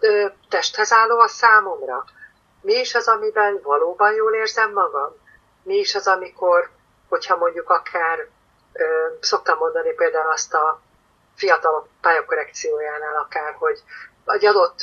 [0.50, 2.06] testhez álló a számomra?
[2.62, 5.16] Mi is az, amiben valóban jól érzem magam?
[5.64, 6.70] Mi is az, amikor,
[7.10, 8.28] hogyha mondjuk akár
[8.74, 10.82] ö, szoktam mondani például azt a
[11.36, 13.84] fiatalok pályakorrekciójánál akár, hogy
[14.26, 14.80] egy adott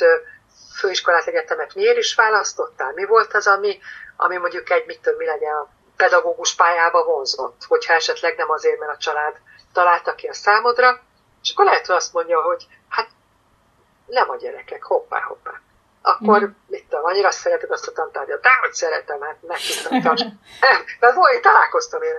[0.79, 2.93] főiskolát, egyetemet miért is választottál?
[2.93, 3.79] Mi volt az, ami,
[4.15, 8.79] ami mondjuk egy, mit tudom, mi legyen a pedagógus pályába vonzott, hogyha esetleg nem azért,
[8.79, 9.35] mert a család
[9.73, 10.99] találta ki a számodra,
[11.45, 13.07] és akkor lehet, hogy azt mondja, hogy hát
[14.05, 15.61] nem a gyerekek, hoppá, hoppá.
[16.01, 16.49] Akkor, mm.
[16.67, 20.39] mit tudom, annyira szereted azt a tantárgyat, de hogy szeretem, hát meg tudtam tartani.
[20.99, 22.15] Mert volt, találkoztam én.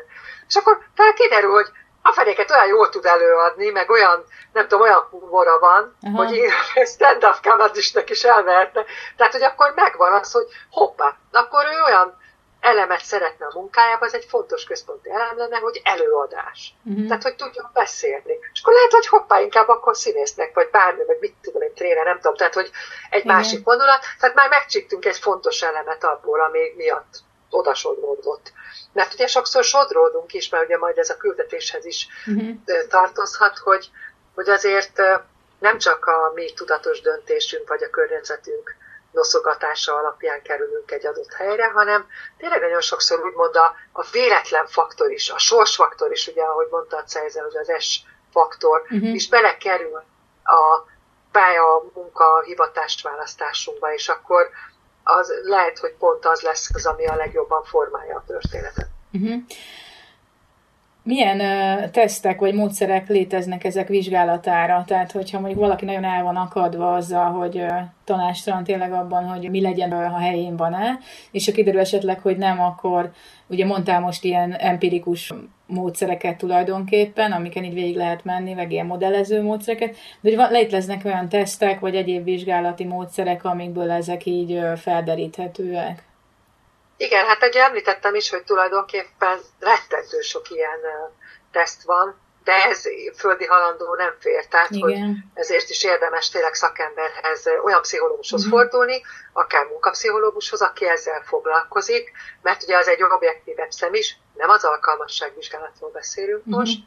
[0.48, 1.68] És akkor tehát kiderül, hogy
[2.02, 6.26] a fenéket olyan jól tud előadni, meg olyan, nem tudom, olyan humora van, uh-huh.
[6.26, 8.84] hogy én stand-up comedy is elverte.
[9.16, 12.18] Tehát, hogy akkor megvan az, hogy hoppá, akkor ő olyan
[12.66, 16.74] elemet szeretne a munkájába, ez egy fontos központi elem lenne, hogy előadás.
[16.84, 17.06] Uh-huh.
[17.06, 18.38] Tehát, hogy tudjon beszélni.
[18.52, 22.04] És akkor lehet, hogy hoppá, inkább akkor színésznek, vagy bármi, vagy mit tudom egy tréner,
[22.04, 22.36] nem tudom.
[22.36, 22.70] Tehát, hogy
[23.10, 23.36] egy Igen.
[23.36, 24.04] másik vonulat.
[24.20, 27.14] Tehát már megcsiktünk egy fontos elemet abból, ami miatt
[27.50, 28.52] oda sodródott.
[28.92, 32.56] Mert ugye sokszor sodródunk is, mert ugye majd ez a küldetéshez is uh-huh.
[32.88, 33.90] tartozhat, hogy,
[34.34, 35.02] hogy azért
[35.58, 38.76] nem csak a mi tudatos döntésünk, vagy a környezetünk
[39.16, 42.06] noszogatása alapján kerülünk egy adott helyre, hanem
[42.38, 46.96] tényleg nagyon sokszor úgymond a, a véletlen faktor is, a sorsfaktor is, ugye ahogy mondta
[46.96, 48.00] a Cejzel, hogy az S
[48.32, 49.14] faktor uh-huh.
[49.14, 50.02] is belekerül
[50.44, 50.84] a
[51.32, 54.50] pálya, munka, hivatást választásunkba, és akkor
[55.02, 58.88] az lehet, hogy pont az lesz az, ami a legjobban formálja a történetet.
[59.12, 59.42] Uh-huh.
[61.06, 64.84] Milyen uh, tesztek vagy módszerek léteznek ezek vizsgálatára?
[64.86, 67.70] Tehát, hogyha mondjuk valaki nagyon el van akadva azzal, hogy uh,
[68.04, 70.98] tanástalan tényleg abban, hogy mi legyen, ha helyén van-e,
[71.30, 73.12] és ha kiderül esetleg, hogy nem, akkor
[73.46, 75.32] ugye mondtál most ilyen empirikus
[75.66, 81.28] módszereket tulajdonképpen, amiken így végig lehet menni, meg ilyen modellező módszereket, de hogy léteznek olyan
[81.28, 86.05] tesztek, vagy egyéb vizsgálati módszerek, amikből ezek így felderíthetőek?
[86.96, 90.80] Igen, hát ugye említettem is, hogy tulajdonképpen rettentő sok ilyen
[91.52, 92.82] teszt van, de ez
[93.16, 94.82] földi halandó nem fér, tehát Igen.
[94.82, 94.96] hogy
[95.34, 98.58] ezért is érdemes tényleg szakemberhez, olyan pszichológushoz uh-huh.
[98.58, 104.64] fordulni, akár munkapszichológushoz, aki ezzel foglalkozik, mert ugye az egy objektívebb szem is, nem az
[104.64, 106.54] alkalmasságvizsgálatról beszélünk uh-huh.
[106.58, 106.78] most,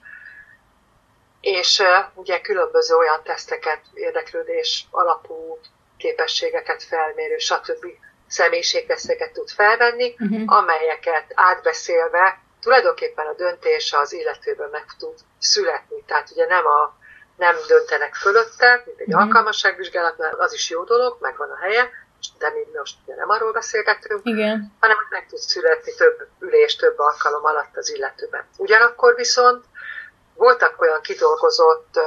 [1.42, 5.60] és uh, ugye különböző olyan teszteket, érdeklődés alapú
[5.98, 7.86] képességeket felmérő, stb.
[8.30, 10.58] Személyiségteszteket tud felvenni, uh-huh.
[10.58, 16.04] amelyeket átbeszélve tulajdonképpen a döntés az illetőben meg tud születni.
[16.08, 16.98] Tehát ugye nem, a,
[17.38, 19.18] nem döntenek fölötte, mint egy mm.
[19.18, 21.90] alkalmasságvizsgálatnál, az is jó dolog, megvan a helye,
[22.38, 24.76] de mi most ugye nem arról beszélgetünk, Igen.
[24.80, 28.48] hanem meg tud születni több ülés, több alkalom alatt az illetőben.
[28.58, 29.66] Ugyanakkor viszont
[30.36, 32.00] voltak olyan kidolgozott,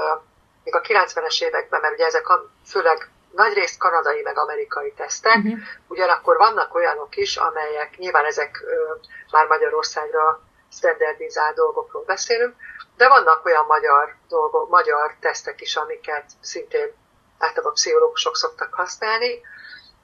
[0.65, 5.59] még a 90-es években, mert ugye ezek a, főleg nagyrészt kanadai meg amerikai tesztek, uh-huh.
[5.89, 8.95] ugyanakkor vannak olyanok is, amelyek, nyilván ezek ö,
[9.31, 10.41] már Magyarországra
[10.73, 12.55] standardizált dolgokról beszélünk,
[12.97, 16.95] de vannak olyan magyar, dolgok, magyar tesztek is, amiket szintén
[17.39, 19.41] általában pszichológusok szoktak használni,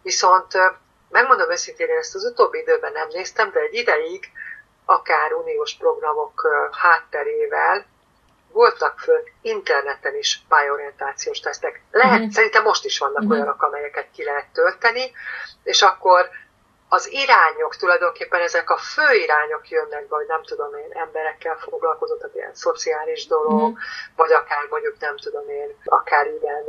[0.03, 0.53] viszont
[1.09, 4.31] megmondom őszintén, én ezt az utóbbi időben nem néztem, de egy ideig
[4.85, 7.87] akár uniós programok hátterével
[8.59, 11.83] voltak föl interneten is pályorientációs tesztek.
[11.90, 12.29] Lehet, mm-hmm.
[12.29, 13.31] szerintem most is vannak mm-hmm.
[13.31, 15.12] olyanok, amelyeket ki lehet tölteni,
[15.62, 16.29] és akkor
[16.88, 22.21] az irányok tulajdonképpen ezek a fő irányok jönnek be, hogy nem tudom én, emberekkel foglalkozott,
[22.21, 23.75] tehát ilyen szociális dolog, mm.
[24.16, 26.64] vagy akár mondjuk nem tudom én, akár ilyen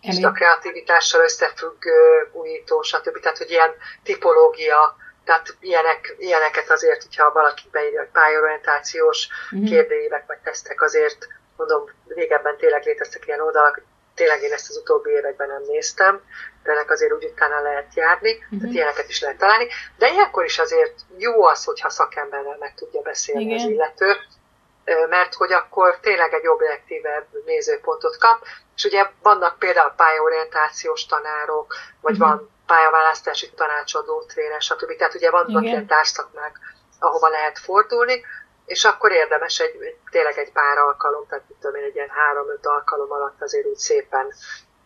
[0.00, 3.20] és a kreativitással összefüggő, újító, stb.
[3.20, 9.64] Tehát, hogy ilyen tipológia, tehát ilyenek, ilyeneket azért, hogyha valaki beírja, hogy pályorientációs mm-hmm.
[9.64, 13.82] kérdőívek vagy tesztek, azért mondom, régebben tényleg léteztek ilyen oldalak,
[14.14, 16.20] tényleg én ezt az utóbbi években nem néztem,
[16.62, 18.58] de ennek azért úgy utána lehet járni, uh-huh.
[18.60, 19.66] tehát ilyeneket is lehet találni,
[19.98, 23.58] de ilyenkor is azért jó az, hogyha szakemberrel meg tudja beszélni Igen.
[23.58, 24.16] az illető,
[25.08, 28.44] mert hogy akkor tényleg egy objektívebb nézőpontot kap,
[28.76, 32.28] és ugye vannak például pályaorientációs tanárok, vagy uh-huh.
[32.28, 34.90] van pályaválasztási tanácsadó, tréner, stb.
[34.98, 35.72] Tehát ugye vannak Igen.
[35.72, 36.54] ilyen társzakmák,
[36.98, 38.16] ahova lehet fordulni,
[38.66, 39.74] és akkor érdemes egy,
[40.10, 43.82] tényleg egy pár alkalom, tehát mit tudom én, egy ilyen három-öt alkalom alatt azért úgy
[43.88, 44.26] szépen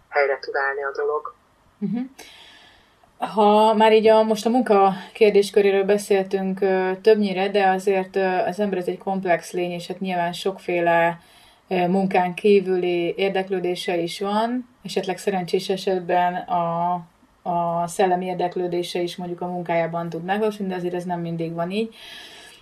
[0.09, 1.35] helyre tud állni a dolog.
[1.79, 2.05] Uh-huh.
[3.35, 6.59] Ha már így a, most a munka kérdésköréről beszéltünk
[7.03, 8.17] többnyire, de azért
[8.47, 11.21] az ember ez egy komplex lény, és hát nyilván sokféle
[11.69, 16.95] munkán kívüli érdeklődése is van, esetleg szerencsés esetben a,
[17.47, 21.71] a szellemi érdeklődése is mondjuk a munkájában tud megvalósulni, de azért ez nem mindig van
[21.71, 21.95] így.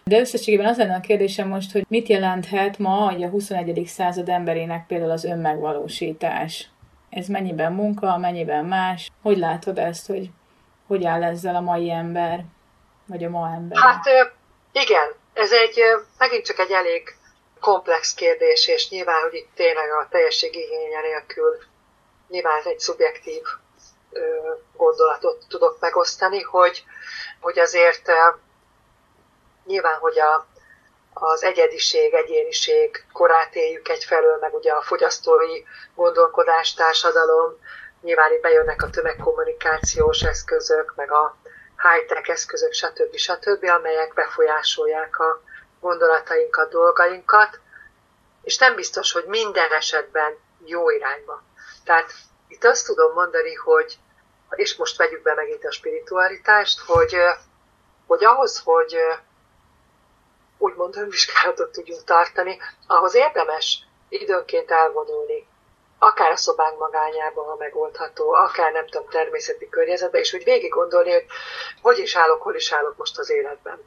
[0.05, 3.83] De összességében az lenne a kérdésem most, hogy mit jelenthet ma a 21.
[3.87, 6.69] század emberének például az önmegvalósítás?
[7.11, 9.11] Ez mennyiben munka, mennyiben más?
[9.23, 10.31] Hogy látod ezt, hogy
[10.87, 12.45] hogy áll ezzel a mai ember,
[13.07, 13.79] vagy a ma ember?
[13.79, 14.05] Hát
[14.73, 15.81] igen, ez egy
[16.19, 17.03] megint csak egy elég
[17.61, 21.57] komplex kérdés, és nyilván, hogy itt tényleg a teljesség igénye nélkül
[22.29, 23.43] nyilván egy szubjektív
[24.77, 26.85] gondolatot tudok megosztani, hogy,
[27.41, 28.11] hogy azért
[29.65, 30.47] nyilván, hogy a,
[31.13, 35.63] az egyediség, egyéniség korát éljük egyfelől, meg ugye a fogyasztói
[35.95, 37.59] gondolkodás, társadalom,
[38.01, 41.37] nyilván itt bejönnek a tömegkommunikációs eszközök, meg a
[41.83, 43.17] high-tech eszközök, stb.
[43.17, 45.43] stb., amelyek befolyásolják a
[45.81, 47.59] gondolatainkat, dolgainkat,
[48.43, 51.43] és nem biztos, hogy minden esetben jó irányba.
[51.85, 52.13] Tehát
[52.49, 53.99] itt azt tudom mondani, hogy,
[54.57, 57.17] és most vegyük be megint a spiritualitást, hogy,
[58.07, 58.97] hogy ahhoz, hogy
[60.59, 63.79] úgymond önvizsgálatot tudjunk tartani, ahhoz érdemes
[64.09, 65.47] időnként elvonulni,
[65.99, 71.13] akár a szobánk magányában, ha megoldható, akár nem tudom, természeti környezetben, és úgy végig gondolni,
[71.13, 71.27] hogy
[71.83, 73.79] hogy is állok, hol is állok most az életben.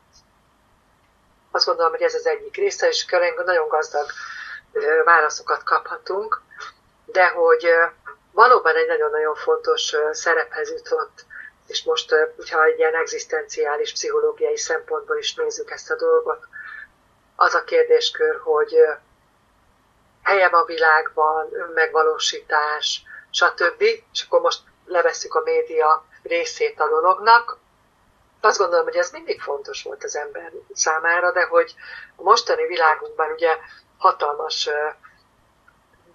[1.51, 3.05] Azt gondolom, hogy ez az egyik része, és
[3.45, 4.05] nagyon gazdag
[5.05, 6.41] válaszokat kaphatunk,
[7.05, 7.70] de hogy
[8.38, 11.26] valóban egy nagyon-nagyon fontos szerephez jutott,
[11.68, 16.48] és most, hogyha egy ilyen egzisztenciális, pszichológiai szempontból is nézzük ezt a dolgot,
[17.36, 18.76] az a kérdéskör, hogy
[20.24, 23.82] helyem a világban, önmegvalósítás, stb.
[23.82, 27.58] És akkor most levesszük a média részét a dolognak.
[28.42, 31.74] Azt gondolom, hogy ez mindig fontos volt az ember számára, de hogy
[32.16, 33.58] a mostani világunkban ugye
[33.98, 34.70] hatalmas,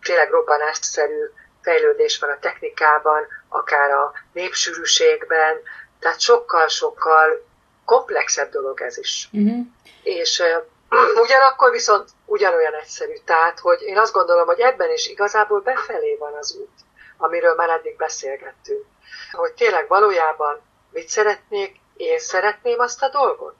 [0.02, 1.30] tényleg robbanásszerű
[1.62, 5.60] fejlődés van a technikában, akár a népsűrűségben,
[5.98, 7.44] tehát sokkal-sokkal
[7.84, 9.28] komplexebb dolog ez is.
[9.32, 9.66] Uh-huh.
[10.02, 10.42] És
[11.24, 13.14] ugyanakkor viszont ugyanolyan egyszerű.
[13.24, 16.78] Tehát, hogy én azt gondolom, hogy ebben is igazából befelé van az út,
[17.16, 18.84] amiről már eddig beszélgettünk.
[19.32, 20.60] Hogy tényleg valójában
[20.90, 23.54] mit szeretnék, én szeretném azt a dolgot?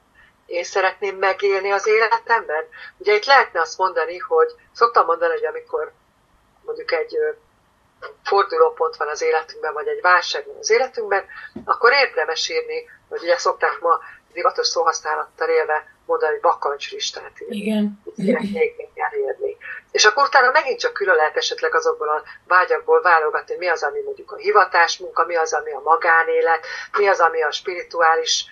[0.46, 2.64] Én szeretném megélni az életemben?
[2.96, 5.92] Ugye itt lehetne azt mondani, hogy szoktam mondani, hogy amikor
[6.64, 7.16] mondjuk egy
[8.24, 11.24] fordulópont van az életünkben, vagy egy válság van az életünkben,
[11.64, 14.00] akkor érdemes írni, hogy ugye szokták ma
[14.32, 17.56] divatos szóhasználattal élve mondani, hogy bakancslistát írni.
[17.56, 18.02] Igen.
[18.16, 19.56] Szeretnék elérni.
[19.90, 24.00] És akkor utána megint csak külön lehet esetleg azokból a vágyakból válogatni, mi az, ami
[24.00, 26.66] mondjuk a hivatásmunka, mi az, ami a magánélet,
[26.98, 28.44] mi az, ami a spirituális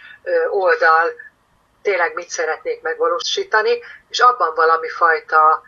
[0.50, 1.12] oldal,
[1.82, 3.78] tényleg mit szeretnék megvalósítani,
[4.08, 5.62] és abban valami fajta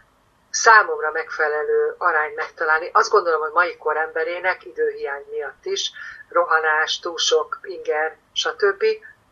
[0.53, 2.91] számomra megfelelő arány megtalálni.
[2.93, 5.91] Azt gondolom, hogy mai kor emberének időhiány miatt is,
[6.29, 8.85] rohanás, túl sok inger, stb.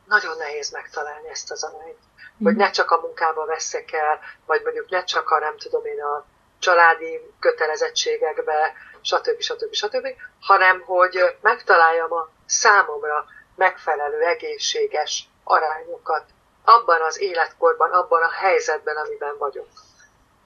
[0.04, 1.98] nagyon nehéz megtalálni ezt az arányt.
[2.42, 6.02] Hogy ne csak a munkába veszek el, vagy mondjuk ne csak a, nem tudom én,
[6.02, 6.24] a
[6.58, 9.40] családi kötelezettségekbe, stb.
[9.40, 9.72] stb.
[9.72, 10.06] stb.,
[10.40, 13.24] hanem hogy megtaláljam a számomra
[13.56, 16.24] megfelelő, egészséges arányokat
[16.64, 19.68] abban az életkorban, abban a helyzetben, amiben vagyok.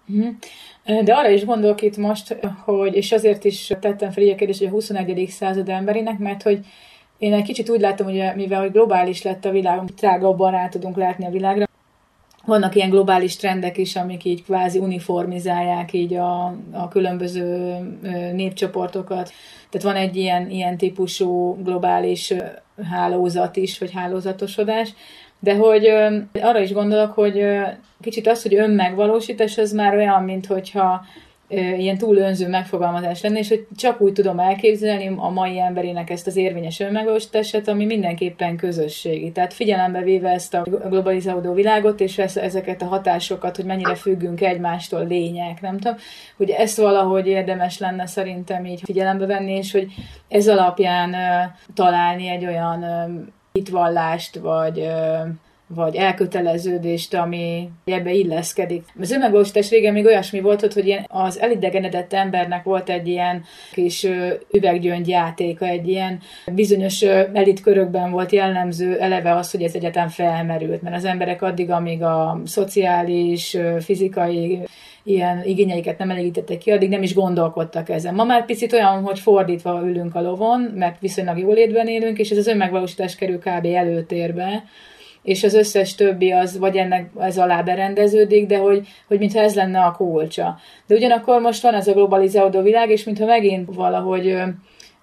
[0.06, 0.28] Mhm.
[1.04, 4.68] De arra is gondolok itt most, hogy, és azért is tettem fel a kérdést, hogy
[4.68, 5.26] a 21.
[5.28, 6.58] század emberének, mert hogy
[7.18, 10.96] én egy kicsit úgy látom, hogy mivel hogy globális lett a világ, tágabban rá tudunk
[10.96, 11.66] látni a világra,
[12.44, 17.76] vannak ilyen globális trendek is, amik így kvázi uniformizálják így a, a különböző
[18.32, 19.32] népcsoportokat.
[19.70, 22.34] Tehát van egy ilyen, ilyen típusú globális
[22.90, 24.94] hálózat is, vagy hálózatosodás,
[25.44, 25.86] de hogy
[26.42, 27.44] arra is gondolok, hogy
[28.00, 31.04] kicsit az, hogy önmegvalósítás, az már olyan, mint hogyha
[31.76, 36.26] ilyen túl önző megfogalmazás lenne, és hogy csak úgy tudom elképzelni a mai emberének ezt
[36.26, 39.32] az érvényes önmegvalósítását, ami mindenképpen közösségi.
[39.32, 45.06] Tehát figyelembe véve ezt a globalizálódó világot, és ezeket a hatásokat, hogy mennyire függünk egymástól
[45.06, 45.96] lények, nem tudom,
[46.36, 49.86] hogy ezt valahogy érdemes lenne szerintem így figyelembe venni, és hogy
[50.28, 51.14] ez alapján
[51.74, 52.84] találni egy olyan
[53.58, 54.88] hitvallást, vagy
[55.66, 58.84] vagy elköteleződést, ami ebbe illeszkedik.
[59.00, 64.06] Az önmegvalósítás régen még olyasmi volt, hogy ilyen az elidegenedett embernek volt egy ilyen kis
[64.50, 66.20] üveggyöngyjátéka, egy ilyen
[66.52, 72.02] bizonyos elitkörökben volt jellemző eleve az, hogy ez egyetem felmerült, mert az emberek addig, amíg
[72.02, 74.60] a szociális, fizikai
[75.04, 78.14] ilyen igényeiket nem elégítettek ki, addig nem is gondolkodtak ezen.
[78.14, 82.30] Ma már picit olyan, hogy fordítva ülünk a lovon, mert viszonylag jól létben élünk, és
[82.30, 83.66] ez az önmegvalósítás kerül kb.
[83.66, 84.64] előtérbe,
[85.22, 89.54] és az összes többi az vagy ennek ez alá berendeződik, de hogy, hogy mintha ez
[89.54, 90.58] lenne a kulcsa.
[90.86, 94.36] De ugyanakkor most van ez a globalizálódó világ, és mintha megint valahogy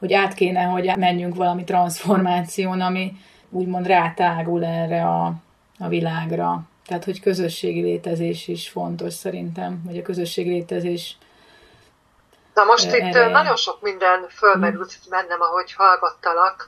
[0.01, 3.11] hogy át kéne, hogy menjünk valami transformáción, ami
[3.49, 5.33] úgymond rátágul erre a,
[5.79, 6.63] a világra.
[6.91, 11.17] Tehát, hogy közösségi létezés is fontos szerintem, hogy a közösségi létezés
[12.53, 13.07] Na most erre...
[13.07, 16.67] itt nagyon sok minden fölmerült bennem, ahogy hallgattalak.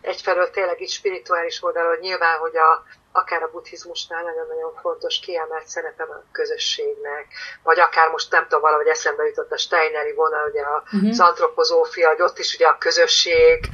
[0.00, 6.04] Egyfelől tényleg is spirituális oldalon nyilván, hogy a, akár a buddhizmusnál nagyon-nagyon fontos kiemelt szerepe
[6.04, 7.26] van a közösségnek,
[7.62, 11.10] vagy akár most nem tudom, valahogy eszembe jutott a Steineri vonal, ugye uh-huh.
[11.10, 13.68] az antropozófia, hogy ott is ugye a közösség,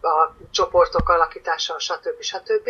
[0.00, 2.20] a csoportok alakítása, stb.
[2.20, 2.68] stb.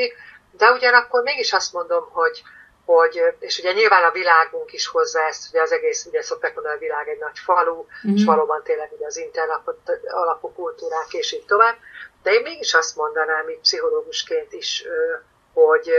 [0.57, 2.43] De ugyanakkor mégis azt mondom, hogy,
[2.85, 6.75] hogy, és ugye nyilván a világunk is hozza ezt, ugye az egész, ugye szokták mondani,
[6.75, 8.17] a világ egy nagy falu, mm-hmm.
[8.17, 9.61] és valóban tényleg ugye az internet
[10.07, 11.77] alapú kultúrák, és így tovább.
[12.23, 14.85] De én mégis azt mondanám, így pszichológusként is,
[15.53, 15.91] hogy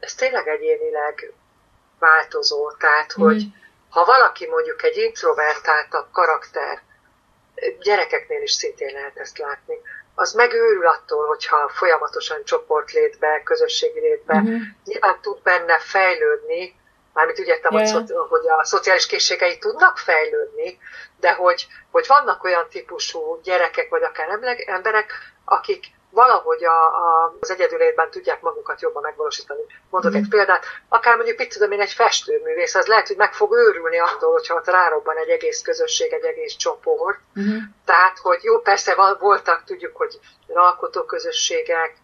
[0.00, 1.32] ez tényleg egyénileg
[1.98, 2.72] változó.
[2.72, 3.48] Tehát, hogy mm.
[3.88, 6.82] ha valaki mondjuk egy introvertáltabb karakter,
[7.80, 9.74] gyerekeknél is szintén lehet ezt látni,
[10.14, 14.60] az megőrül attól, hogyha folyamatosan csoportlétbe, közösségi létbe, uh-huh.
[14.84, 16.80] nyilván tud benne fejlődni,
[17.12, 17.92] mármint úgy értem, yeah.
[17.92, 20.78] hogy, hogy a szociális készségei tudnak fejlődni,
[21.20, 25.12] de hogy, hogy vannak olyan típusú gyerekek, vagy akár emberek,
[25.44, 25.84] akik
[26.14, 29.60] valahogy a, a, az egyedülétben tudják magukat jobban megvalósítani.
[29.90, 30.14] Mondok mm.
[30.14, 33.98] egy példát, akár mondjuk, mit tudom én, egy festőművész, az lehet, hogy meg fog őrülni
[33.98, 37.18] attól, hogyha ott rárobban egy egész közösség, egy egész csoport.
[37.40, 37.56] Mm.
[37.84, 41.96] Tehát, hogy jó, persze voltak, tudjuk, hogy alkotóközösségek,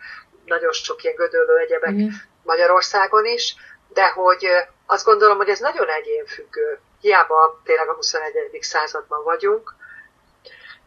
[0.44, 2.08] nagyon sok ilyen gödöllő egyebek mm.
[2.42, 3.56] Magyarországon is,
[3.88, 4.46] de hogy
[4.86, 6.80] azt gondolom, hogy ez nagyon egyénfüggő.
[7.00, 8.58] Hiába tényleg a 21.
[8.60, 9.74] században vagyunk,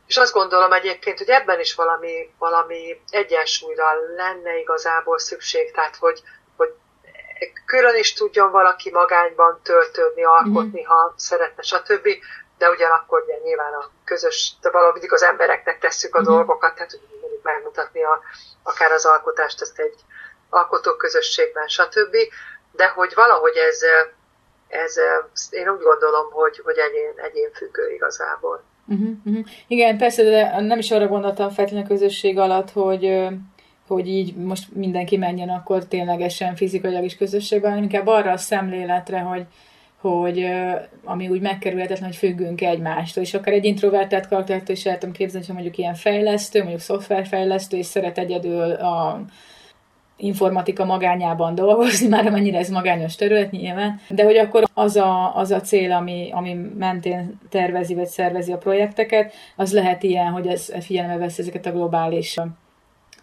[0.08, 6.22] és azt gondolom egyébként, hogy ebben is valami, valami egyensúlyra lenne igazából szükség, tehát hogy,
[6.58, 6.74] hogy
[7.66, 10.86] külön is tudjon valaki magányban töltődni, alkotni, mm.
[10.86, 12.08] ha szeretne, stb.
[12.58, 16.24] De ugyanakkor ugye nyilván a közös, de valahogy az embereknek tesszük a mm.
[16.24, 18.22] dolgokat, tehát hogy megmutatni a,
[18.64, 19.96] akár az alkotást, ezt egy
[20.50, 22.16] alkotóközösségben, stb.
[22.72, 23.82] De hogy valahogy ez,
[24.68, 24.98] ez
[25.50, 28.64] én úgy gondolom, hogy, hogy egyén, egyén függő igazából.
[28.88, 29.46] Uh-huh, uh-huh.
[29.68, 33.28] Igen, persze, de nem is arra gondoltam feltétlenül a közösség alatt, hogy
[33.88, 39.20] hogy így most mindenki menjen akkor ténylegesen fizikailag is közösségben, hanem inkább arra a szemléletre,
[39.20, 39.46] hogy,
[39.98, 40.46] hogy
[41.04, 45.46] ami úgy megkerülhetetlen, hogy függünk egymástól, és akár egy introvertált karaktertől is el tudom képzelni,
[45.46, 49.22] hogy mondjuk ilyen fejlesztő, mondjuk szoftverfejlesztő, és szeret egyedül a
[50.18, 55.52] informatika magányában dolgozni, már amennyire ez magányos terület nyilván, de hogy akkor az a, az
[55.52, 60.74] a cél, ami, ami mentén tervezi vagy szervezi a projekteket, az lehet ilyen, hogy ez
[60.82, 62.40] figyelembe vesz ezeket a globális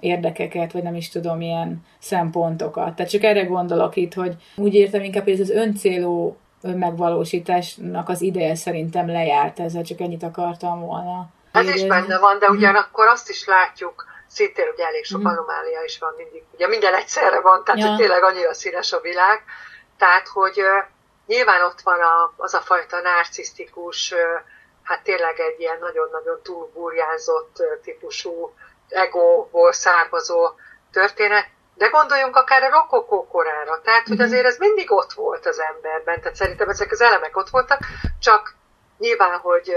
[0.00, 2.94] érdekeket, vagy nem is tudom, milyen szempontokat.
[2.94, 8.22] Tehát csak erre gondolok itt, hogy úgy értem inkább, hogy ez az öncélú önmegvalósításnak az
[8.22, 11.28] ideje szerintem lejárt, ezzel csak ennyit akartam volna.
[11.52, 15.26] Ez is benne van, de ugyanakkor azt is látjuk, szintén ugye elég sok mm.
[15.26, 16.42] anomália is van mindig.
[16.50, 17.96] Ugye minden egyszerre van, tehát ja.
[17.96, 19.42] tényleg annyira színes a világ.
[19.98, 20.62] Tehát, hogy
[21.26, 24.14] nyilván ott van a, az a fajta narcisztikus,
[24.82, 28.54] hát tényleg egy ilyen nagyon-nagyon túlburjánzott típusú
[28.88, 30.50] egóból származó
[30.92, 34.24] történet, de gondoljunk akár a rokokó korára, tehát, hogy mhm.
[34.24, 37.78] azért ez mindig ott volt az emberben, tehát szerintem ezek az elemek ott voltak,
[38.20, 38.54] csak
[38.98, 39.74] nyilván, hogy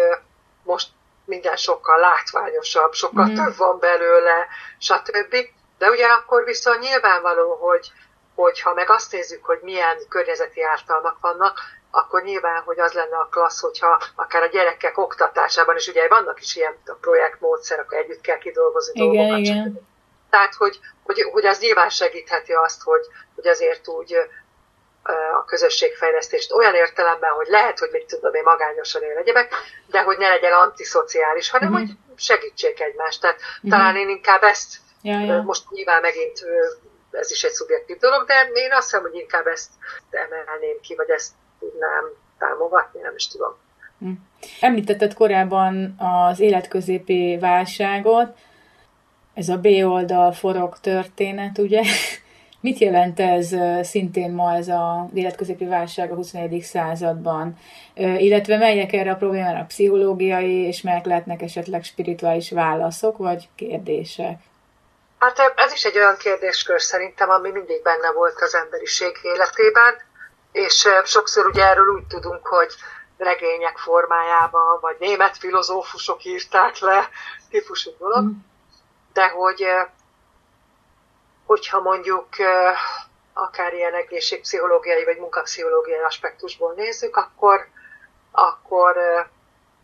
[0.64, 0.88] most
[1.26, 3.36] minden sokkal látványosabb, sokkal mm.
[3.36, 4.48] több van belőle,
[4.78, 5.36] stb.
[5.78, 7.92] De ugyanakkor viszont nyilvánvaló, hogy,
[8.36, 11.60] hogy ha meg azt nézzük, hogy milyen környezeti ártalmak vannak,
[11.92, 16.42] akkor nyilván, hogy az lenne a klassz, hogyha akár a gyerekek oktatásában is, ugye vannak
[16.42, 19.40] is ilyen projektmódszer, akkor együtt kell kidolgozni igen, dolgokat.
[19.40, 19.88] Igen.
[20.30, 23.06] Tehát, hogy, hogy, hogy az nyilván segítheti azt, hogy,
[23.36, 24.18] hogy azért úgy
[25.40, 29.54] a közösségfejlesztést olyan értelemben, hogy lehet, hogy mit tudom én magányosan él egyebek,
[29.88, 31.88] de hogy ne legyen antiszociális, hanem uh-huh.
[31.88, 33.22] hogy segítsék egymást.
[33.22, 33.72] Tehát uh-huh.
[33.72, 35.42] talán én inkább ezt, ja, ja.
[35.42, 36.46] most nyilván megint
[37.12, 39.70] ez is egy szubjektív dolog, de én azt hiszem, hogy inkább ezt
[40.10, 42.04] emelném ki, vagy ezt tudnám
[42.38, 43.58] támogatni, nem is tudom.
[44.00, 44.12] Hm.
[44.60, 48.38] Említetted korábban az életközépi válságot,
[49.34, 51.82] ez a B oldal forog történet, ugye?
[52.64, 53.56] Mit jelent ez
[53.88, 56.62] szintén ma ez a életközépi válság a 21.
[56.62, 57.58] században?
[57.96, 64.40] Illetve melyek erre a problémára a pszichológiai, és melyek lehetnek esetleg spirituális válaszok, vagy kérdések?
[65.20, 69.94] Hát ez is egy olyan kérdéskör szerintem, ami mindig benne volt az emberiség életében.
[70.52, 72.70] és sokszor ugye erről úgy tudunk, hogy
[73.18, 77.10] regények formájában, vagy német filozófusok írták le,
[77.50, 78.32] típusú dolog, mm.
[79.14, 79.66] de hogy
[81.54, 82.28] hogyha mondjuk
[83.34, 87.68] akár ilyen egészségpszichológiai vagy munkapszichológiai aspektusból nézzük, akkor,
[88.32, 88.98] akkor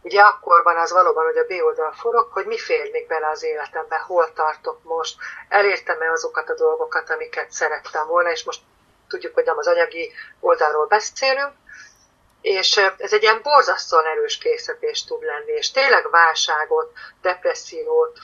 [0.02, 3.28] ugye akkor van az valóban, hogy a B oldal forog, hogy mi fér még bele
[3.28, 5.16] az életembe, hol tartok most,
[5.50, 8.62] elértem-e azokat a dolgokat, amiket szerettem volna, és most
[9.08, 11.54] tudjuk, hogy nem az anyagi oldalról beszélünk,
[12.42, 16.92] és ez egy ilyen borzasztóan erős készítés tud lenni, és tényleg válságot,
[17.22, 18.20] depressziót,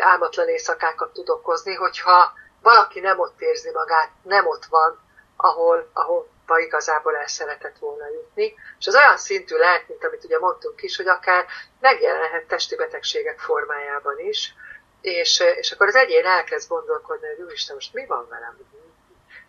[0.00, 2.32] álmatlan éjszakákat tud okozni, hogyha
[2.62, 4.98] valaki nem ott érzi magát, nem ott van,
[5.36, 10.38] ahol, ahol igazából el szeretett volna jutni, és az olyan szintű lehet, mint amit ugye
[10.38, 11.46] mondtunk is, hogy akár
[11.80, 14.54] megjelenhet testi betegségek formájában is,
[15.00, 18.58] és, és akkor az egyén elkezd gondolkodni, hogy úristen, most mi van velem?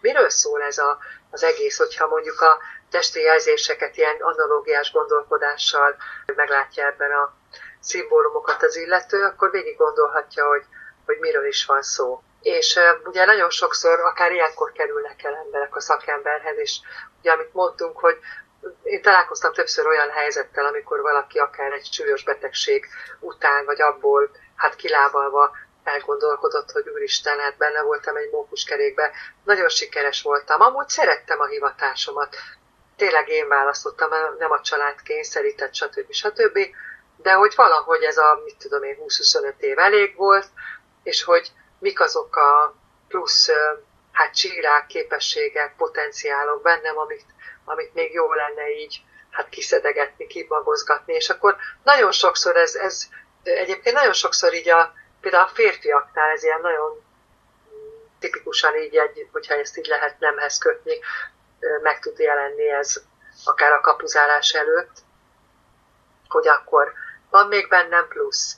[0.02, 0.98] Miről szól ez a,
[1.32, 2.58] az egész, hogyha mondjuk a
[2.90, 5.96] testi jelzéseket ilyen analógiás gondolkodással
[6.36, 7.34] meglátja ebben a
[7.80, 10.64] szimbólumokat az illető, akkor végig gondolhatja, hogy,
[11.06, 12.22] hogy miről is van szó.
[12.42, 16.80] És ugye nagyon sokszor, akár ilyenkor kerülnek el emberek a szakemberhez, és
[17.20, 18.18] ugye amit mondtunk, hogy
[18.84, 22.86] én találkoztam többször olyan helyzettel, amikor valaki akár egy súlyos betegség
[23.20, 25.52] után, vagy abból hát kilábalva
[25.84, 29.12] elgondolkodott, hogy úristen, hát benne voltam egy mókuskerékbe,
[29.44, 30.62] nagyon sikeres voltam.
[30.62, 32.36] Amúgy szerettem a hivatásomat,
[32.96, 36.12] tényleg én választottam, nem a család kényszerített, stb.
[36.12, 36.60] stb.
[37.18, 40.48] De hogy valahogy ez a, mit tudom én, 20-25 év elég volt,
[41.04, 41.52] és hogy
[41.82, 42.76] mik azok a
[43.08, 43.50] plusz
[44.12, 47.26] hát csírák, képességek, potenciálok bennem, amit,
[47.66, 49.02] amit még jó lenne így
[49.32, 53.04] hát kiszedegetni, kibagozgatni, és akkor nagyon sokszor ez, ez
[53.44, 57.04] egyébként nagyon sokszor így a, például a férfiaknál ez ilyen nagyon
[58.20, 61.00] tipikusan így, egy, hogyha ezt így lehet nemhez kötni,
[61.82, 63.02] meg tud jelenni ez
[63.46, 64.92] akár a kapuzálás előtt,
[66.28, 66.94] hogy akkor
[67.30, 68.58] van még bennem plusz,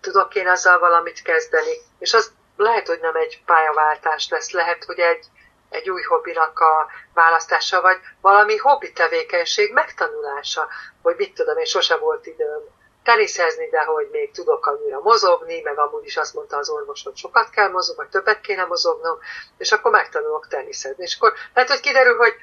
[0.00, 4.98] tudok én azzal valamit kezdeni, és az lehet, hogy nem egy pályaváltás lesz, lehet, hogy
[4.98, 5.26] egy,
[5.70, 10.68] egy új hobbinak a választása, vagy valami hobbi tevékenység megtanulása,
[11.02, 12.62] hogy mit tudom, én sose volt időm
[13.02, 17.16] teniszezni, de hogy még tudok annyira mozogni, meg amúgy is azt mondta az orvos, hogy
[17.16, 19.18] sokat kell mozogni, vagy többet kéne mozognom,
[19.58, 21.02] és akkor megtanulok teniszezni.
[21.02, 22.34] És akkor lehet, hogy kiderül, hogy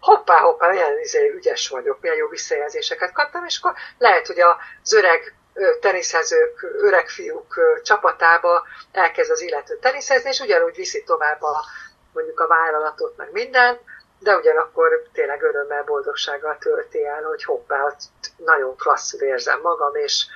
[0.00, 4.92] hoppá, hoppá, milyen izé, ügyes vagyok, milyen jó visszajelzéseket kaptam, és akkor lehet, hogy az
[4.92, 5.34] öreg
[5.80, 11.64] teniszezők, öreg fiúk csapatába elkezd az illető teniszezni, és ugyanúgy viszi tovább a,
[12.12, 13.80] mondjuk a vállalatot, meg minden,
[14.18, 17.96] de ugyanakkor tényleg örömmel, boldogsággal tölti el, hogy hoppá,
[18.36, 20.26] nagyon klasszul érzem magam, és,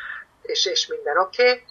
[0.42, 1.42] és, és minden oké.
[1.42, 1.64] Okay.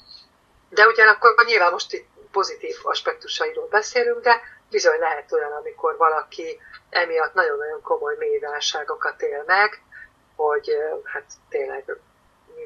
[0.69, 7.33] De ugyanakkor nyilván most itt pozitív aspektusairól beszélünk, de bizony lehet olyan, amikor valaki emiatt
[7.33, 9.81] nagyon-nagyon komoly mélyválságokat él meg,
[10.35, 11.97] hogy hát tényleg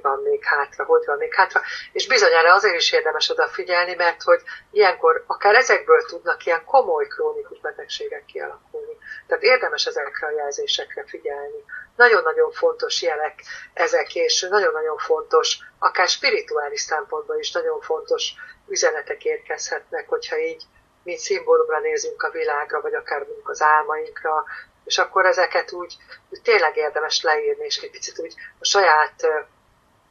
[0.07, 4.41] van még hátra, hogy van még hátra, és bizonyára azért is érdemes odafigyelni, mert hogy
[4.71, 8.97] ilyenkor akár ezekből tudnak ilyen komoly krónikus betegségek kialakulni.
[9.27, 11.63] Tehát érdemes ezekre a jelzésekre figyelni.
[11.95, 13.43] Nagyon-nagyon fontos jelek
[13.73, 18.33] ezek, és nagyon-nagyon fontos, akár spirituális szempontból is nagyon fontos
[18.67, 20.63] üzenetek érkezhetnek, hogyha így
[21.03, 24.45] mint szimbólumra nézünk a világra, vagy akár mondjuk az álmainkra,
[24.87, 25.95] és akkor ezeket úgy,
[26.29, 29.27] úgy tényleg érdemes leírni, és egy picit úgy a saját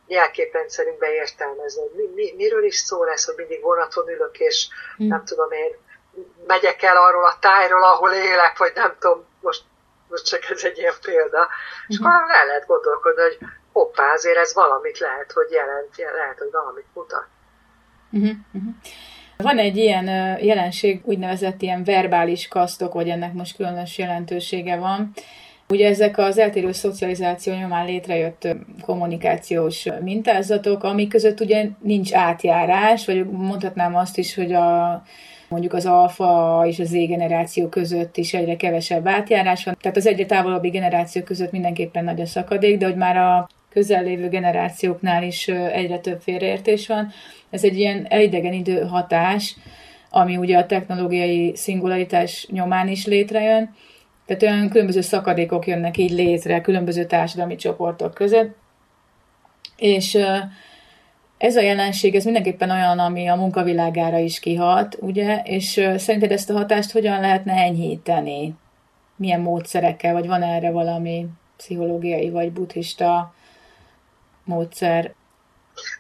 [0.07, 5.07] jelképrendszerünkbe értelmezni, hogy mi, mi, miről is szól ez, hogy mindig vonaton ülök, és hmm.
[5.07, 5.71] nem tudom én,
[6.47, 9.63] megyek el arról a tájról, ahol élek, vagy nem tudom, most,
[10.09, 11.39] most csak ez egy ilyen példa.
[11.39, 11.87] Hmm.
[11.87, 13.39] És akkor el lehet gondolkodni, hogy
[13.73, 17.27] hoppá, azért ez valamit lehet, hogy jelent, lehet, hogy valamit mutat.
[18.11, 18.47] Hmm.
[19.37, 20.07] Van egy ilyen
[20.41, 25.13] jelenség, úgynevezett ilyen verbális kasztok, vagy ennek most különös jelentősége van,
[25.69, 28.49] Ugye ezek az eltérő szocializáció nyomán létrejött
[28.81, 35.03] kommunikációs mintázatok, amik között ugye nincs átjárás, vagy mondhatnám azt is, hogy a
[35.49, 39.77] mondjuk az alfa és az Z generáció között is egyre kevesebb átjárás van.
[39.81, 44.29] Tehát az egyre távolabbi generáció között mindenképpen nagy a szakadék, de hogy már a közellévő
[44.29, 47.13] generációknál is egyre több félreértés van.
[47.51, 49.57] Ez egy ilyen elidegenidő hatás,
[50.11, 53.75] ami ugye a technológiai szingularitás nyomán is létrejön,
[54.27, 58.57] tehát olyan különböző szakadékok jönnek így létre különböző társadalmi csoportok között,
[59.77, 60.19] és
[61.39, 66.51] ez a jelenség, ez mindenképpen olyan, ami a munkavilágára is kihat, ugye, és szerinted ezt
[66.51, 68.55] a hatást hogyan lehetne enyhíteni?
[69.17, 73.35] Milyen módszerekkel, vagy van erre valami pszichológiai vagy buddhista
[74.45, 75.15] módszer?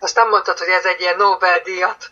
[0.01, 2.11] Azt nem mondtad, hogy ez egy ilyen Nobel-díjat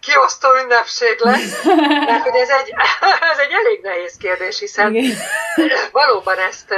[0.00, 1.64] kiosztó ünnepség lesz,
[2.06, 2.74] mert hogy ez egy,
[3.32, 5.18] ez egy elég nehéz kérdés, hiszen Igen.
[5.92, 6.74] valóban ezt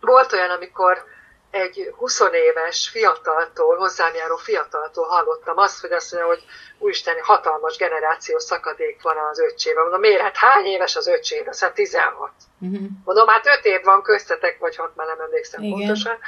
[0.00, 1.04] volt olyan, amikor
[1.50, 6.44] egy 20 éves fiataltól, hozzám járó fiataltól hallottam azt, hogy azt mondja, hogy
[6.78, 9.82] úristen, hatalmas generációs szakadék van az öccsével.
[9.82, 10.20] Mondom, miért?
[10.20, 11.44] Hát hány éves az öccsém?
[11.48, 12.30] Azt hát 16.
[12.60, 12.80] Uh-huh.
[13.04, 15.78] Mondom, hát 5 év van köztetek, vagy 6, már nem emlékszem Igen.
[15.78, 16.18] pontosan.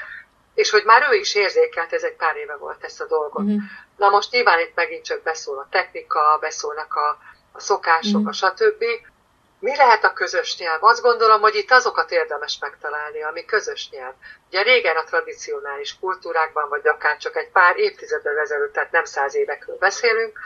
[0.55, 3.43] És hogy már ő is érzékelt, ez egy pár éve volt ezt a dolgot.
[3.43, 3.61] Uh-huh.
[3.97, 7.19] Na most nyilván itt megint csak beszól a technika, beszólnak a,
[7.53, 8.29] a szokások, uh-huh.
[8.29, 8.85] a stb.
[9.59, 10.85] Mi lehet a közös nyelv?
[10.85, 14.15] Azt gondolom, hogy itt azokat érdemes megtalálni, ami közös nyelv.
[14.49, 19.35] Ugye régen a tradicionális kultúrákban, vagy akár csak egy pár évtizeddel ezelőtt, tehát nem száz
[19.35, 20.39] évekről beszélünk,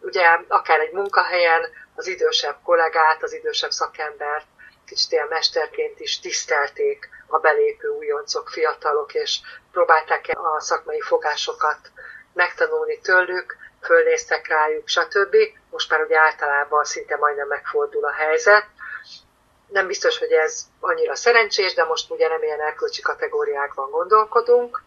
[0.00, 4.46] ugye akár egy munkahelyen az idősebb kollégát, az idősebb szakembert
[4.86, 9.38] kicsit ilyen mesterként is tisztelték a belépő újoncok, fiatalok, és
[9.72, 11.78] próbálták a szakmai fogásokat
[12.32, 15.36] megtanulni tőlük, fölnéztek rájuk, stb.
[15.70, 18.66] Most már ugye általában szinte majdnem megfordul a helyzet.
[19.66, 24.82] Nem biztos, hogy ez annyira szerencsés, de most ugye nem ilyen erkölcsi kategóriákban gondolkodunk.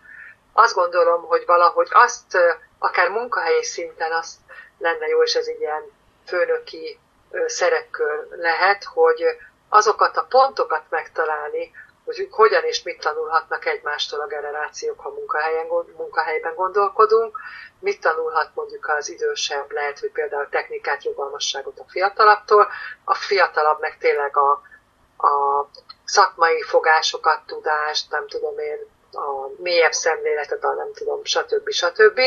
[0.54, 2.38] Azt gondolom, hogy valahogy azt,
[2.80, 4.38] akár munkahelyi szinten azt
[4.78, 5.84] lenne jó, és ez egy ilyen
[6.26, 7.00] főnöki
[7.46, 9.24] szerepkör lehet, hogy
[9.70, 11.72] azokat a pontokat megtalálni,
[12.06, 15.66] hogy hogyan és mit tanulhatnak egymástól a generációk, ha munkahelyen,
[15.98, 17.40] munkahelyben gondolkodunk,
[17.80, 22.68] mit tanulhat mondjuk az idősebb, lehet, hogy például technikát, rugalmasságot a fiatalabbtól,
[23.04, 24.52] a fiatalabb meg tényleg a,
[25.28, 25.68] a
[26.06, 31.70] szakmai fogásokat, tudást, nem tudom én, a mélyebb szemléletet, a nem tudom, stb.
[31.70, 32.20] stb.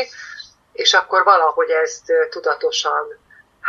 [0.71, 3.19] És akkor valahogy ezt tudatosan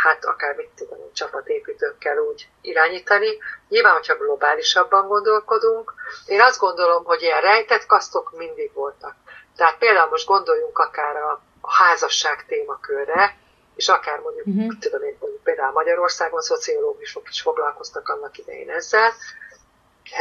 [0.01, 3.37] hát akár mit tudom, csapatépítőkkel úgy irányítani.
[3.69, 5.93] Nyilván, hogyha globálisabban gondolkodunk,
[6.25, 9.15] én azt gondolom, hogy ilyen rejtett kasztok mindig voltak.
[9.55, 13.37] Tehát például most gondoljunk akár a, a házasság témakörre,
[13.75, 14.67] és akár mondjuk, uh-huh.
[14.67, 19.11] mit tudom én, például Magyarországon szociológusok is foglalkoztak annak idején ezzel,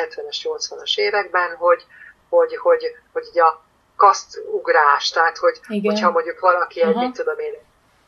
[0.05, 1.85] 70-es, 80-as években, hogy,
[2.29, 3.63] hogy, hogy, hogy így a
[3.97, 5.93] kasztugrás, tehát hogy, Igen.
[5.93, 7.55] hogyha mondjuk valaki egy, mit tudom én,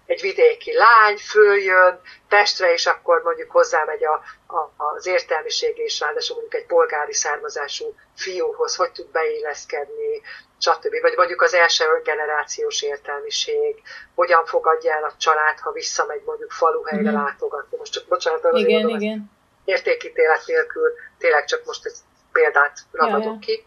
[0.07, 4.13] egy vidéki lány följön Pestre, és akkor mondjuk hozzámegy a,
[4.57, 10.21] a, az értelmiség, és ráadásul mondjuk egy polgári származású fiúhoz, hogy tud beilleszkedni,
[10.59, 11.01] stb.
[11.01, 13.83] Vagy mondjuk az első generációs értelmiség,
[14.15, 17.15] hogyan fogadja el a család, ha visszamegy mondjuk faluhelyre mm.
[17.15, 17.77] látogatni.
[17.77, 19.31] Most csak bocsánat, igen, mondom, igen.
[19.65, 21.97] értékítélet nélkül tényleg csak most egy
[22.33, 23.65] példát ragadok ja, ki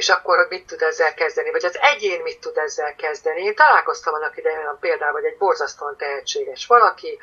[0.00, 3.42] és akkor mit tud ezzel kezdeni, vagy az egyén mit tud ezzel kezdeni.
[3.42, 7.18] Én találkoztam annak idején olyan például, hogy egy borzasztóan tehetséges valaki,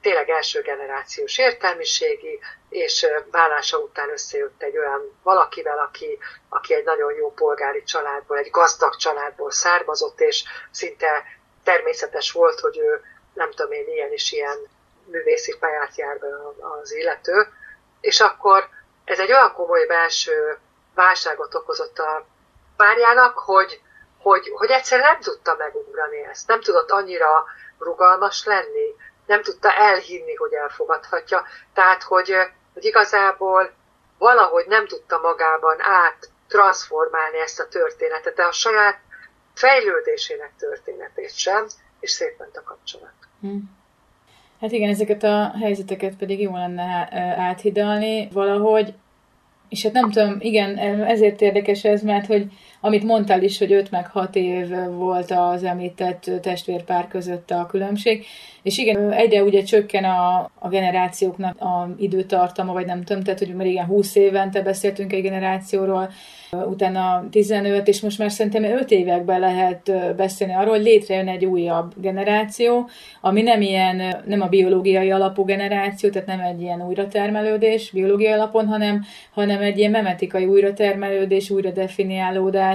[0.00, 7.14] tényleg első generációs értelmiségi, és vállása után összejött egy olyan valakivel, aki, aki egy nagyon
[7.14, 11.24] jó polgári családból, egy gazdag családból származott, és szinte
[11.64, 13.02] természetes volt, hogy ő
[13.34, 14.58] nem tudom én, ilyen is ilyen
[15.04, 16.28] művészi pályát jár be
[16.80, 17.52] az illető,
[18.00, 18.68] és akkor
[19.04, 20.58] ez egy olyan komoly belső
[20.94, 22.26] válságot okozott a
[22.76, 23.80] párjának, hogy,
[24.18, 27.44] hogy, hogy egyszerűen nem tudta megugrani ezt, nem tudott annyira
[27.78, 28.94] rugalmas lenni,
[29.26, 31.44] nem tudta elhinni, hogy elfogadhatja.
[31.74, 32.34] Tehát, hogy,
[32.74, 33.72] hogy igazából
[34.18, 38.98] valahogy nem tudta magában át transformálni ezt a történetet, de a saját
[39.54, 41.66] fejlődésének történetét sem,
[42.00, 43.12] és szépen a kapcsolat.
[43.40, 43.80] Hmm.
[44.60, 48.94] Hát igen, ezeket a helyzeteket pedig jó lenne áthidalni valahogy,
[49.72, 52.46] és hát nem tudom, igen, ezért érdekes ez, mert hogy
[52.84, 58.24] amit mondtál is, hogy 5 meg 6 év volt az említett testvérpár között a különbség,
[58.62, 63.54] és igen, egyre ugye csökken a, a generációknak a időtartama, vagy nem tudom, tehát hogy
[63.54, 66.10] már igen 20 évente beszéltünk egy generációról,
[66.66, 71.92] utána 15, és most már szerintem 5 években lehet beszélni arról, hogy létrejön egy újabb
[71.96, 72.88] generáció,
[73.20, 78.66] ami nem ilyen, nem a biológiai alapú generáció, tehát nem egy ilyen újratermelődés biológiai alapon,
[78.66, 82.71] hanem, hanem egy ilyen memetikai újratermelődés, újra definiálódás,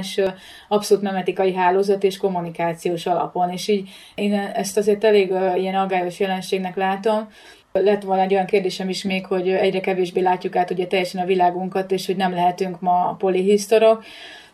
[0.68, 3.50] abszolút memetikai hálózat és kommunikációs alapon.
[3.50, 7.28] És így én ezt azért elég ilyen aggályos jelenségnek látom,
[7.72, 11.26] lett volna egy olyan kérdésem is még, hogy egyre kevésbé látjuk át ugye teljesen a
[11.26, 14.04] világunkat, és hogy nem lehetünk ma polihisztorok,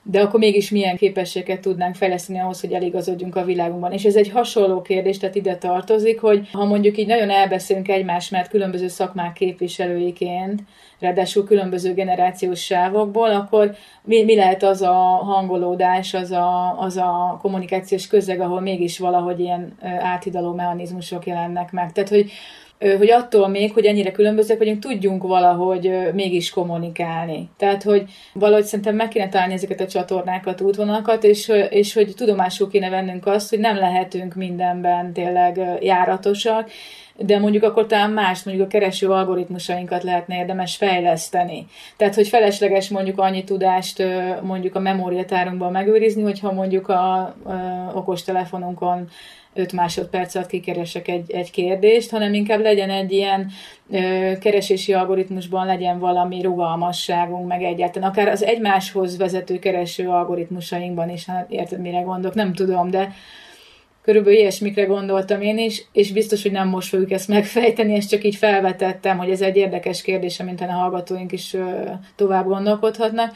[0.05, 3.91] de akkor mégis milyen képességet tudnánk fejleszteni ahhoz, hogy eligazodjunk a világunkban.
[3.91, 8.29] És ez egy hasonló kérdés, tehát ide tartozik, hogy ha mondjuk így nagyon elbeszélünk egymás,
[8.29, 10.61] mert különböző szakmák képviselőiként,
[10.99, 14.93] ráadásul különböző generációs sávokból, akkor mi, mi lehet az a
[15.23, 21.91] hangolódás, az a, az a kommunikációs közeg, ahol mégis valahogy ilyen áthidaló mechanizmusok jelennek meg.
[21.91, 22.31] Tehát, hogy
[22.97, 27.49] hogy attól még, hogy ennyire különbözőek vagyunk, tudjunk valahogy mégis kommunikálni.
[27.57, 28.03] Tehát, hogy
[28.33, 33.25] valahogy szerintem meg kéne találni ezeket a csatornákat, útvonalakat, és, és hogy tudomásul kéne vennünk
[33.25, 36.69] azt, hogy nem lehetünk mindenben tényleg járatosak,
[37.17, 41.67] de mondjuk akkor talán más, mondjuk a kereső algoritmusainkat lehetne érdemes fejleszteni.
[41.97, 44.03] Tehát, hogy felesleges mondjuk annyi tudást
[44.41, 47.35] mondjuk a memóriatárunkban megőrizni, hogyha mondjuk a, a
[47.93, 49.09] okostelefonunkon
[49.53, 53.51] 5 másodperc alatt kikeresek egy, egy kérdést, hanem inkább legyen egy ilyen
[53.91, 61.25] ö, keresési algoritmusban legyen valami rugalmasságunk, meg egyáltalán akár az egymáshoz vezető kereső algoritmusainkban is,
[61.25, 63.13] hát érted, mire gondolok, nem tudom, de
[64.03, 68.23] körülbelül ilyesmikre gondoltam én is, és biztos, hogy nem most fogjuk ezt megfejteni, és csak
[68.23, 71.55] így felvetettem, hogy ez egy érdekes kérdés, amint a hallgatóink is
[72.15, 73.35] tovább gondolkodhatnak.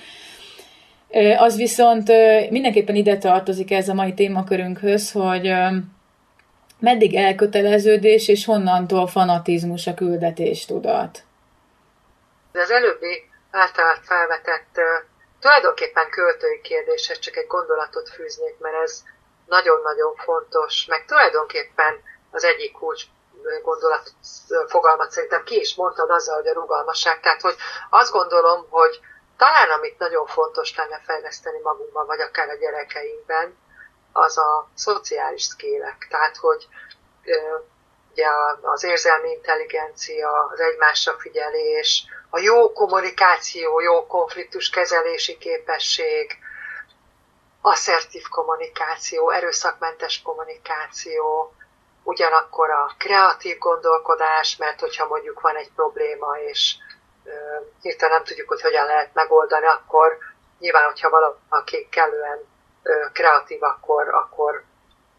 [1.38, 2.12] Az viszont
[2.50, 5.52] mindenképpen ide tartozik ez a mai témakörünkhöz, hogy
[6.80, 11.24] meddig elköteleződés, és honnantól fanatizmus a küldetés tudat?
[12.54, 14.80] Az előbbi általát felvetett
[15.40, 19.04] tulajdonképpen költői kérdéshez csak egy gondolatot fűznék, mert ez
[19.46, 21.94] nagyon-nagyon fontos, meg tulajdonképpen
[22.32, 23.04] az egyik kulcs
[23.64, 24.12] gondolat
[24.68, 27.20] fogalmat szerintem ki is mondtad azzal, hogy a rugalmasság.
[27.20, 27.56] Tehát, hogy
[27.90, 29.00] azt gondolom, hogy
[29.38, 33.58] talán amit nagyon fontos lenne fejleszteni magunkban, vagy akár a gyerekeinkben,
[34.18, 36.08] az a szociális szkélek.
[36.10, 36.68] Tehát, hogy
[38.12, 38.28] ugye
[38.62, 46.38] az érzelmi intelligencia, az egymásra figyelés, a jó kommunikáció, jó konfliktus kezelési képesség,
[47.62, 51.54] asszertív kommunikáció, erőszakmentes kommunikáció,
[52.04, 56.76] ugyanakkor a kreatív gondolkodás, mert hogyha mondjuk van egy probléma, és
[57.82, 60.18] hirtelen nem tudjuk, hogy hogyan lehet megoldani, akkor
[60.60, 61.10] nyilván, hogyha
[61.50, 62.57] valaki kellően
[63.14, 64.64] kreatív, akkor, akkor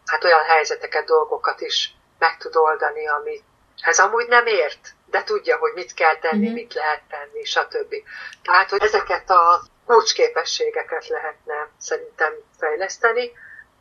[0.05, 3.43] hát olyan helyzeteket, dolgokat is meg tud oldani, amit
[3.81, 6.53] ez amúgy nem ért, de tudja, hogy mit kell tenni, mm-hmm.
[6.53, 7.95] mit lehet tenni, stb.
[8.43, 13.31] Tehát, hogy ezeket a kulcsképességeket lehetne szerintem fejleszteni,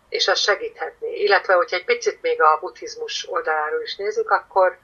[0.09, 1.15] és az segíthetné.
[1.15, 4.79] Illetve, hogyha egy picit még a buddhizmus oldaláról is nézzük, akkor,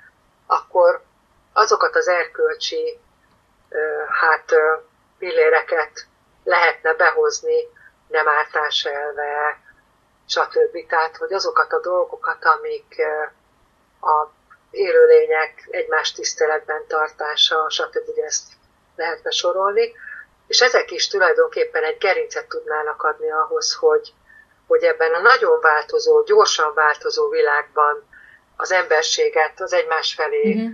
[0.46, 1.02] akkor
[1.52, 2.98] azokat az erkölcsi
[4.20, 4.54] hát
[5.18, 6.06] pilléreket
[6.44, 7.68] lehetne behozni,
[8.14, 9.60] nem ártás elve,
[10.26, 10.86] stb.
[10.88, 12.96] Tehát, hogy azokat a dolgokat, amik
[14.00, 14.30] a
[14.70, 18.18] élőlények egymás tiszteletben tartása, stb.
[18.26, 18.52] ezt
[18.96, 19.92] lehetne sorolni,
[20.46, 24.12] és ezek is tulajdonképpen egy gerincet tudnának adni ahhoz, hogy,
[24.66, 28.08] hogy ebben a nagyon változó, gyorsan változó világban
[28.56, 30.70] az emberséget, az egymás felé uh-huh.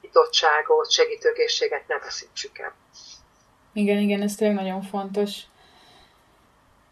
[0.00, 2.74] nyitottságot, segítőkészséget ne veszítsük el.
[3.72, 5.40] Igen, igen, ez tényleg nagyon fontos.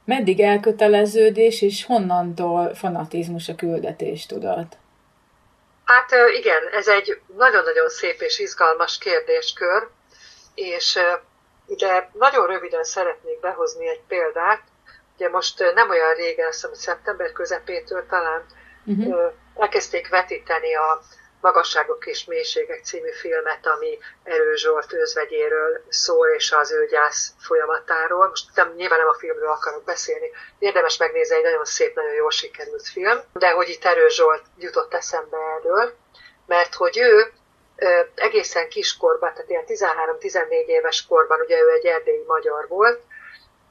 [0.08, 4.76] Meddig elköteleződés, és honnantól fanatizmus a küldetés tudat?
[5.84, 9.88] Hát igen, ez egy nagyon-nagyon szép és izgalmas kérdéskör,
[10.54, 10.98] és
[11.68, 14.62] Ugye nagyon röviden szeretnék behozni egy példát.
[15.14, 18.44] Ugye most nem olyan régen, azt hiszem, szeptember közepétől talán
[18.84, 19.32] uh-huh.
[19.56, 21.00] elkezdték vetíteni a
[21.40, 28.28] Magasságok és Mélységek című filmet, ami Erő Zsolt özvegyéről szól, és az ő gyász folyamatáról.
[28.28, 30.30] Most nem, nyilván nem a filmről akarok beszélni.
[30.58, 33.18] Érdemes megnézni, egy nagyon szép, nagyon jól sikerült film.
[33.32, 35.94] De hogy itt Erő Zsolt jutott eszembe erről,
[36.46, 37.32] mert hogy ő
[38.14, 43.00] egészen kiskorban, tehát ilyen 13-14 éves korban, ugye ő egy erdélyi magyar volt,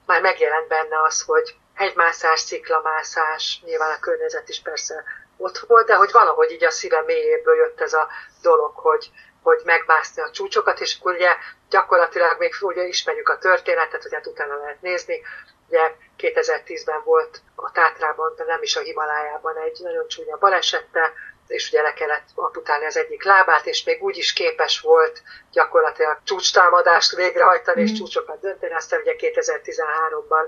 [0.05, 5.03] már megjelent benne az, hogy hegymászás, sziklamászás, nyilván a környezet is persze
[5.38, 8.08] ott volt, de hogy valahogy így a szíve mélyéből jött ez a
[8.42, 9.10] dolog, hogy,
[9.44, 11.36] hogy megmászni a csúcsokat, és akkor ugye
[11.70, 15.22] gyakorlatilag még ugye ismerjük a történetet, hogy hát utána lehet nézni,
[15.68, 21.14] ugye 2010-ben volt a Tátrában, de nem is a Himalájában egy nagyon csúnya balesette,
[21.48, 25.22] és ugye le kellett amputálni az egyik lábát, és még úgy is képes volt
[25.52, 27.84] gyakorlatilag csúcstámadást végrehajtani, mm.
[27.84, 30.46] és csúcsokat dönteni, aztán ugye 2013-ban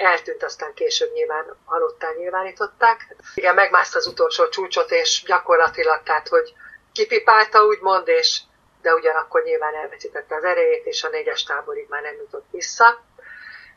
[0.00, 3.16] eltűnt, aztán később nyilván halottán nyilvánították.
[3.34, 6.52] Igen, megmászta az utolsó csúcsot, és gyakorlatilag, tehát, hogy
[6.92, 8.40] kipipálta, úgymond, és
[8.82, 13.04] de ugyanakkor nyilván elveszítette az erejét, és a négyes táborig már nem jutott vissza.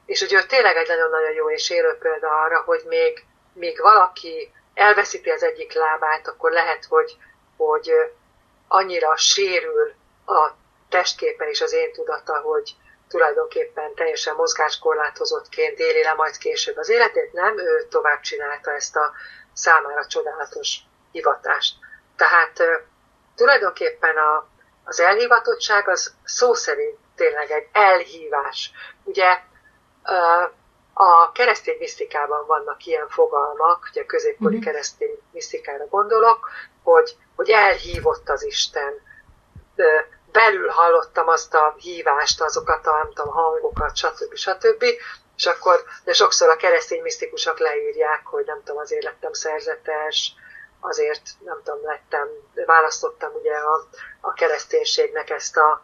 [0.05, 4.51] És ugye ő tényleg egy nagyon-nagyon jó és élő példa arra, hogy még, még valaki
[4.73, 7.17] elveszíti az egyik lábát, akkor lehet, hogy,
[7.57, 7.91] hogy
[8.67, 9.93] annyira sérül
[10.25, 10.49] a
[10.89, 12.75] testképe és az én tudata, hogy
[13.13, 19.11] tulajdonképpen teljesen mozgáskorlátozottként éli le majd később az életét, nem, ő tovább csinálta ezt a
[19.53, 20.77] számára csodálatos
[21.11, 21.75] hivatást.
[22.15, 22.63] Tehát
[23.35, 24.47] tulajdonképpen a,
[24.83, 28.71] az elhivatottság az szó szerint tényleg egy elhívás.
[29.03, 29.39] Ugye
[30.93, 34.71] a keresztény misztikában vannak ilyen fogalmak, ugye a középkori uh-huh.
[34.71, 36.49] keresztény misztikára gondolok,
[36.83, 38.93] hogy hogy elhívott az Isten.
[40.33, 44.35] Belül hallottam azt a hívást, azokat a tudom, hangokat, stb.
[44.35, 44.83] stb.
[45.35, 50.33] És akkor, de sokszor a keresztény misztikusok leírják, hogy nem tudom, azért lettem szerzetes,
[50.79, 52.27] azért nem tudom, lettem,
[52.65, 53.87] választottam ugye a,
[54.21, 55.81] a kereszténységnek ezt a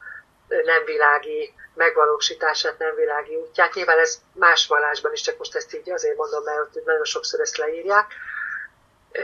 [0.48, 3.74] nem világi megvalósítását, nem világi útját.
[3.74, 7.58] Nyilván ez más vallásban is, csak most ezt így azért mondom, mert nagyon sokszor ezt
[7.58, 8.14] leírják.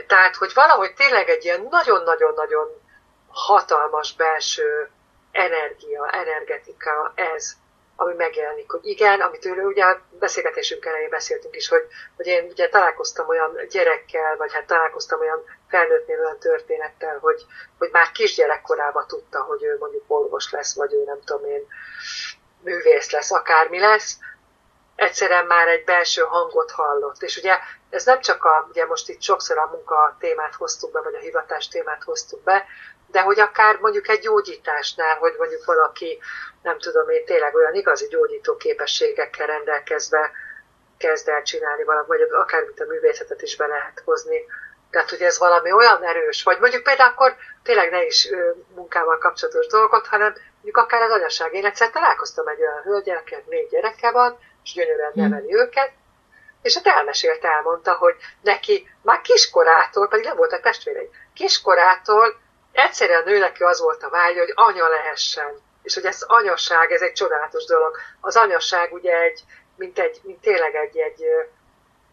[0.06, 2.80] Tehát, hogy valahogy tényleg egy ilyen nagyon-nagyon-nagyon
[3.28, 4.90] hatalmas belső
[5.36, 7.52] energia, energetika ez,
[7.96, 12.44] ami megjelenik, hogy igen, amit ő, ugye a beszélgetésünk elején beszéltünk is, hogy, hogy én
[12.50, 17.44] ugye találkoztam olyan gyerekkel, vagy hát találkoztam olyan felnőttnél olyan történettel, hogy,
[17.78, 21.66] hogy már kisgyerekkorában tudta, hogy ő mondjuk orvos lesz, vagy ő nem tudom én,
[22.62, 24.18] művész lesz, akármi lesz,
[24.96, 27.22] egyszerűen már egy belső hangot hallott.
[27.22, 27.58] És ugye
[27.90, 31.18] ez nem csak a, ugye most itt sokszor a munka témát hoztuk be, vagy a
[31.18, 32.66] hivatás témát hoztuk be,
[33.06, 36.18] de hogy akár mondjuk egy gyógyításnál, hogy mondjuk valaki,
[36.62, 40.30] nem tudom én, tényleg olyan igazi gyógyító képességekkel rendelkezve
[40.98, 44.44] kezd el csinálni valamit, vagy akár mint a művészetet is be lehet hozni.
[44.90, 48.28] Tehát, hogy ez valami olyan erős, vagy mondjuk például akkor tényleg ne is
[48.74, 51.54] munkával kapcsolatos dolgot, hanem mondjuk akár az anyaság.
[51.54, 55.20] Én egyszer találkoztam egy olyan hölgyel, akinek négy gyereke van, és gyönyörűen hm.
[55.20, 55.60] neveli hmm.
[55.60, 55.90] őket,
[56.62, 62.36] és hát elmesélt, elmondta, hogy neki már kiskorától, pedig nem voltak testvérei, kiskorától
[62.76, 65.60] egyszerűen nő neki az volt a vágya, hogy anya lehessen.
[65.82, 67.96] És hogy ez anyaság, ez egy csodálatos dolog.
[68.20, 69.40] Az anyaság ugye egy,
[69.76, 71.24] mint, egy, mint tényleg egy, egy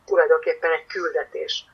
[0.05, 1.65] tulajdonképpen egy küldetés.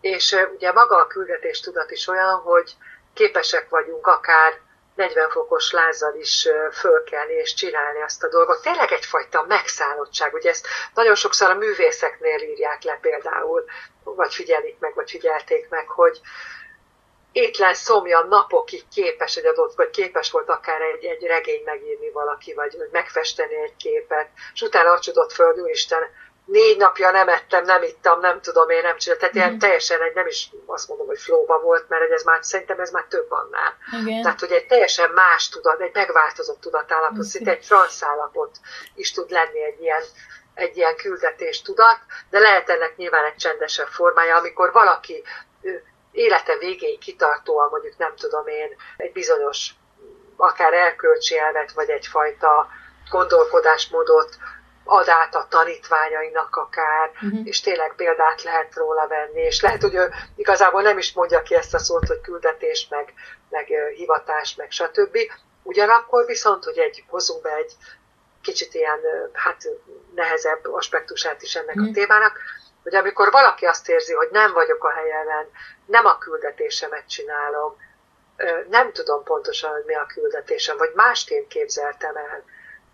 [0.00, 2.76] És ugye maga a küldetés tudat is olyan, hogy
[3.14, 4.58] képesek vagyunk akár
[4.94, 8.62] 40 fokos lázzal is fölkelni és csinálni azt a dolgot.
[8.62, 10.34] Tényleg egyfajta megszállottság.
[10.34, 13.64] Ugye ezt nagyon sokszor a művészeknél írják le például,
[14.04, 16.20] vagy figyelik meg, vagy figyelték meg, hogy,
[17.32, 22.54] étlen szomja napokig képes egy adott, vagy képes volt akár egy, egy regény megírni valaki,
[22.54, 26.02] vagy, vagy megfesteni egy képet, és utána acsodott föl, úristen,
[26.44, 29.30] négy napja nem ettem, nem ittam, nem tudom, én nem csináltam.
[29.30, 29.58] Tehát ilyen mm.
[29.58, 33.04] teljesen egy, nem is azt mondom, hogy flóba volt, mert ez már, szerintem ez már
[33.08, 33.76] több annál.
[34.02, 34.22] Igen.
[34.22, 37.28] Tehát, hogy egy teljesen más tudat, egy megváltozott tudatállapot, okay.
[37.28, 38.56] szinte egy franszállapot
[38.94, 40.02] is tud lenni egy ilyen,
[40.54, 41.98] egy ilyen küldetés tudat,
[42.30, 45.22] de lehet ennek nyilván egy csendesebb formája, amikor valaki
[46.12, 49.70] élete végéig kitartóan mondjuk nem tudom én egy bizonyos
[50.36, 52.68] akár erkölcsi elvet, vagy egyfajta
[53.10, 54.36] gondolkodásmódot
[54.84, 57.40] ad át a tanítványainak akár, uh-huh.
[57.44, 61.54] és tényleg példát lehet róla venni, és lehet, hogy ő igazából nem is mondja ki
[61.54, 63.12] ezt a szót, hogy küldetés, meg,
[63.48, 65.18] meg hivatás, meg stb.
[65.62, 67.72] Ugyanakkor viszont, hogy egy, hozunk be egy
[68.42, 68.98] kicsit ilyen,
[69.32, 69.68] hát
[70.14, 71.84] nehezebb aspektusát is ennek uh-huh.
[71.84, 71.98] a mhm.
[71.98, 72.38] témának,
[72.82, 75.50] hogy amikor valaki azt érzi, hogy nem vagyok a helyemen,
[75.86, 77.76] nem a küldetésemet csinálom,
[78.68, 82.44] nem tudom pontosan, hogy mi a küldetésem, vagy másként képzeltem el.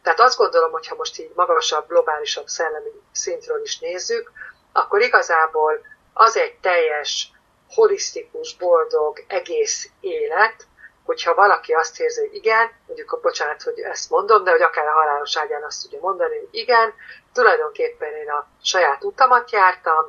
[0.03, 4.31] Tehát azt gondolom, hogy ha most így magasabb, globálisabb szellemi szintről is nézzük,
[4.73, 5.81] akkor igazából
[6.13, 7.31] az egy teljes,
[7.69, 10.67] holisztikus, boldog, egész élet,
[11.05, 14.87] hogyha valaki azt érzi, hogy igen, mondjuk a bocsánat, hogy ezt mondom, de hogy akár
[14.87, 16.95] a halálos ágyán azt tudja mondani, hogy igen,
[17.37, 20.05] tulajdonképpen én a saját utamat jártam,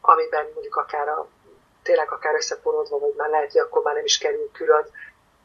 [0.00, 1.28] amiben mondjuk akár a,
[1.82, 4.90] tényleg akár összeporodva, vagy már lehet, hogy akkor már nem is kerül külön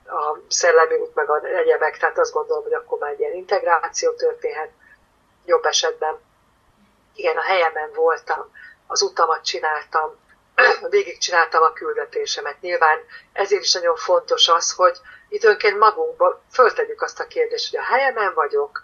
[0.07, 4.11] a szellemi út, meg a egyebek, tehát azt gondolom, hogy akkor már egy ilyen integráció
[4.11, 4.71] történhet
[5.45, 6.19] jobb esetben.
[7.15, 8.51] Igen, a helyemen voltam,
[8.87, 10.15] az utamat csináltam,
[10.89, 12.61] végigcsináltam a küldetésemet.
[12.61, 12.99] Nyilván
[13.33, 14.97] ezért is nagyon fontos az, hogy
[15.29, 18.83] időnként magunkba föltegyük azt a kérdést, hogy a helyemen vagyok,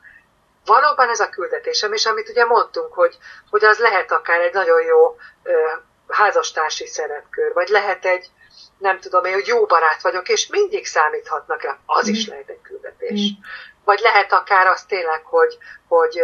[0.66, 3.18] valóban ez a küldetésem, és amit ugye mondtunk, hogy,
[3.50, 5.52] hogy az lehet akár egy nagyon jó ö,
[6.08, 8.30] házastársi szerepkör, vagy lehet egy,
[8.78, 12.32] nem tudom én, hogy jó barát vagyok, és mindig számíthatnak rá, az is mm.
[12.32, 13.20] lehet egy küldetés.
[13.20, 13.44] Mm.
[13.84, 15.58] Vagy lehet akár az tényleg, hogy,
[15.88, 16.22] hogy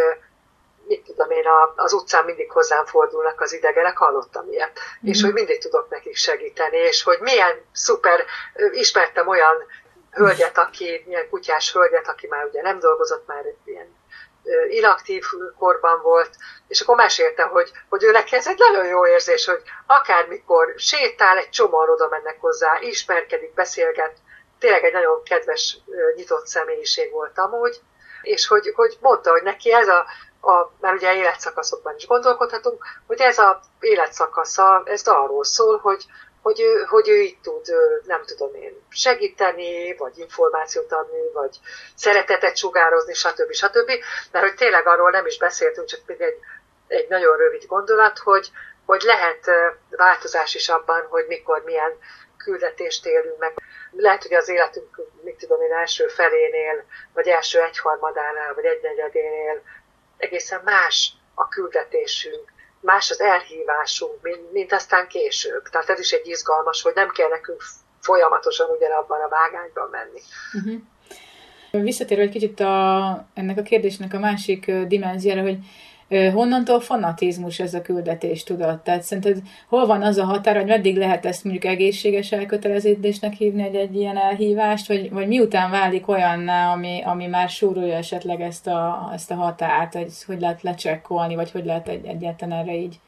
[0.86, 1.44] mit tudom én,
[1.76, 5.08] az utcán mindig hozzám fordulnak az idegenek, hallottam ilyet, mm.
[5.08, 8.24] és hogy mindig tudok nekik segíteni, és hogy milyen szuper,
[8.70, 9.66] ismertem olyan
[10.10, 13.97] hölgyet, aki, milyen kutyás hölgyet, aki már ugye nem dolgozott, már ilyen
[14.68, 15.24] inaktív
[15.58, 16.30] korban volt,
[16.68, 21.36] és akkor mesélte, hogy, hogy ő neki ez egy nagyon jó érzés, hogy akármikor sétál,
[21.36, 24.16] egy csomóan oda mennek hozzá, ismerkedik, beszélget,
[24.58, 25.78] tényleg egy nagyon kedves,
[26.14, 27.80] nyitott személyiség volt amúgy,
[28.22, 30.06] és hogy, hogy mondta, hogy neki ez a,
[30.40, 36.04] a, mert ugye életszakaszokban is gondolkodhatunk, hogy ez a életszakasza, ez arról szól, hogy,
[36.48, 37.66] hogy ő, hogy ő itt tud,
[38.04, 41.56] nem tudom én, segíteni, vagy információt adni, vagy
[41.94, 43.52] szeretetet sugározni, stb.
[43.52, 43.90] stb.
[44.32, 46.38] Mert hogy tényleg arról nem is beszéltünk, csak még egy,
[46.86, 48.50] egy nagyon rövid gondolat, hogy,
[48.86, 49.50] hogy lehet
[49.90, 51.98] változás is abban, hogy mikor milyen
[52.36, 53.54] küldetést élünk meg.
[53.90, 56.84] Lehet, hogy az életünk, mit tudom én, első felénél,
[57.14, 59.62] vagy első egyharmadánál, vagy egynegyedénél
[60.16, 65.62] egészen más a küldetésünk, más az elhívásunk, mint, mint aztán később.
[65.62, 67.62] Tehát ez is egy izgalmas, hogy nem kell nekünk
[68.00, 70.20] folyamatosan ugyanabban a vágányban menni.
[70.52, 70.80] Uh-huh.
[71.70, 75.58] Visszatérve egy kicsit a, ennek a kérdésnek a másik dimenziára, hogy
[76.08, 78.84] honnantól fanatizmus ez a küldetés tudat?
[78.84, 79.38] Tehát szerinted
[79.68, 83.96] hol van az a határ, hogy meddig lehet ezt mondjuk egészséges elkötelezésnek hívni egy, egy
[83.96, 89.30] ilyen elhívást, vagy, vagy miután válik olyanná, ami, ami már súrolja esetleg ezt a, ezt
[89.30, 93.00] a határt, hogy hogy lehet lecsekkolni, vagy hogy lehet egy, egyáltalán erre így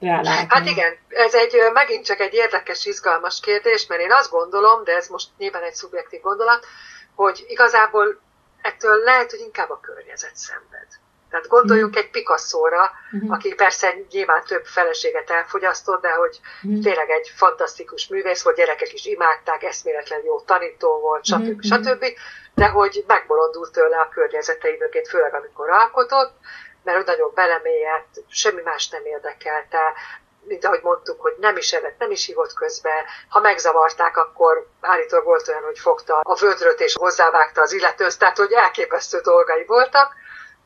[0.00, 0.46] rálátni?
[0.48, 4.92] Hát igen, ez egy megint csak egy érdekes, izgalmas kérdés, mert én azt gondolom, de
[4.92, 6.66] ez most nyilván egy szubjektív gondolat,
[7.14, 8.20] hogy igazából
[8.62, 10.88] ettől lehet, hogy inkább a környezet szenved.
[11.30, 11.98] Tehát gondoljunk mm.
[11.98, 13.30] egy Picasso-ra, mm.
[13.30, 16.80] aki persze nyilván több feleséget elfogyasztott, de hogy mm.
[16.80, 21.54] tényleg egy fantasztikus művész volt, gyerekek is imádták, eszméletlen jó tanító volt, stb.
[21.54, 21.60] Mm.
[21.60, 22.04] stb.
[22.54, 26.32] De hogy megbolondult tőle a környezete időként, főleg amikor alkotott,
[26.84, 29.78] mert ő nagyon belemélyedt, semmi más nem érdekelte,
[30.44, 33.04] mint ahogy mondtuk, hogy nem is evett, nem is hívott közbe.
[33.28, 38.36] Ha megzavarták, akkor állítólag volt olyan, hogy fogta a vödröt és hozzávágta az illetőt, tehát
[38.36, 40.14] hogy elképesztő dolgai voltak.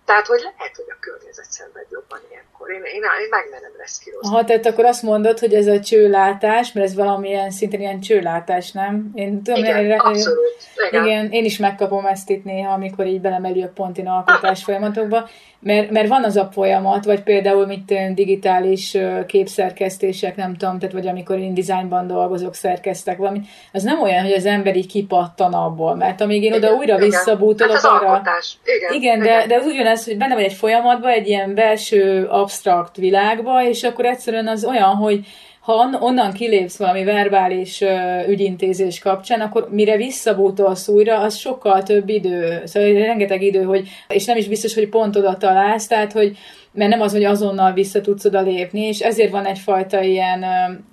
[0.05, 2.71] Tehát, hogy lehet, hogy a környezet szenved jobban ilyenkor.
[2.71, 4.29] Én, én, én megmenem reszkírozni.
[4.29, 8.73] Aha, tehát akkor azt mondod, hogy ez a csőlátás, mert ez valamilyen szinten ilyen csőlátás,
[8.73, 9.11] nem?
[9.15, 10.57] Én tudom, igen, én, abszolút.
[10.89, 11.05] Igen.
[11.05, 11.31] igen.
[11.31, 15.29] én is megkapom ezt itt néha, amikor így belemelő a pontin alkotás folyamatokba,
[15.65, 18.97] mert, mert van az a folyamat, vagy például mit digitális
[19.27, 23.41] képszerkesztések, nem tudom, tehát vagy amikor én dizájnban dolgozok, szerkeztek valami,
[23.73, 26.97] az nem olyan, hogy az ember így kipattan abból, mert amíg én igen, oda újra
[26.97, 28.23] visszabútolok hát arra...
[28.65, 32.27] Igen, igen, igen, de, de az ugyanez, hogy benne vagy egy folyamatban, egy ilyen belső
[32.27, 35.27] absztrakt világba, és akkor egyszerűen az olyan, hogy
[35.65, 37.83] ha onnan kilépsz valami verbális
[38.29, 44.25] ügyintézés kapcsán, akkor mire visszabútolsz újra, az sokkal több idő, szóval rengeteg idő, hogy, és
[44.25, 46.37] nem is biztos, hogy pont oda találsz, tehát, hogy
[46.73, 50.43] mert nem az, hogy azonnal vissza tudsz oda lépni, és ezért van egyfajta ilyen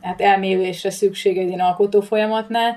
[0.02, 2.76] hát elmélyülésre szükség egy ilyen alkotó folyamatnál,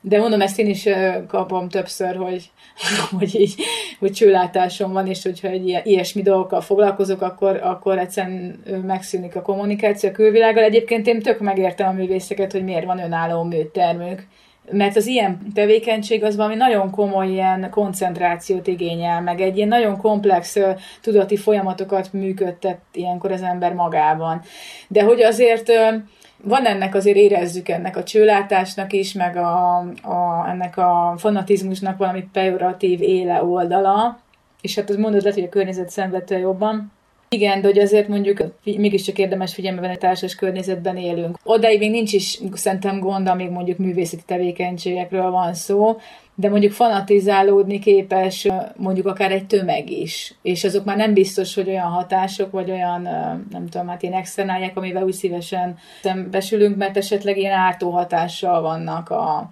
[0.00, 0.88] de mondom, ezt én is
[1.28, 2.50] kapom többször, hogy,
[3.18, 3.54] hogy így,
[3.98, 10.08] hogy csőlátásom van, és hogyha egy ilyesmi dolgokkal foglalkozok, akkor, akkor egyszerűen megszűnik a kommunikáció
[10.08, 10.62] a külvilággal.
[10.64, 14.26] Egyébként én tök megértem a művészeket, hogy miért van önálló műtermük,
[14.70, 19.96] mert az ilyen tevékenység az valami nagyon komoly ilyen koncentrációt igényel, meg egy ilyen nagyon
[19.96, 20.56] komplex
[21.00, 24.42] tudati folyamatokat működtet ilyenkor az ember magában.
[24.88, 25.72] De hogy azért
[26.42, 32.28] van ennek azért érezzük ennek a csőlátásnak is, meg a, a, ennek a fanatizmusnak valami
[32.32, 34.20] pejoratív éle oldala,
[34.60, 36.92] és hát az mondod lehet, hogy a környezet szenvedte jobban.
[37.28, 41.38] Igen, de hogy azért mondjuk mégiscsak érdemes figyelme venni, társas környezetben élünk.
[41.44, 45.96] Odaig még nincs is szerintem gond, amíg mondjuk művészeti tevékenységekről van szó,
[46.40, 51.68] de mondjuk fanatizálódni képes mondjuk akár egy tömeg is, és azok már nem biztos, hogy
[51.68, 53.02] olyan hatások, vagy olyan,
[53.50, 59.10] nem tudom, hát ilyen externáliák, amivel úgy szívesen szembesülünk, mert esetleg ilyen ártó hatással vannak
[59.10, 59.50] a,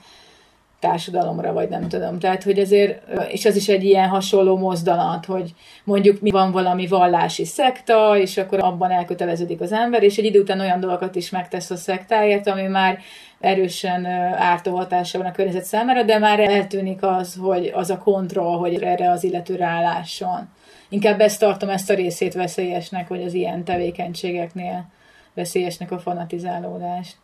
[0.81, 2.19] társadalomra, vagy nem tudom.
[2.19, 6.87] Tehát, hogy azért, és az is egy ilyen hasonló mozdanat, hogy mondjuk mi van valami
[6.87, 11.31] vallási szekta, és akkor abban elköteleződik az ember, és egy idő után olyan dolgokat is
[11.31, 12.99] megtesz a szektáját, ami már
[13.41, 18.59] erősen ártó hatása van a környezet számára, de már eltűnik az, hogy az a kontroll,
[18.59, 20.49] hogy erre az illető rálásson.
[20.89, 24.87] Inkább ezt tartom ezt a részét veszélyesnek, hogy az ilyen tevékenységeknél
[25.35, 27.17] veszélyesnek a fanatizálódást.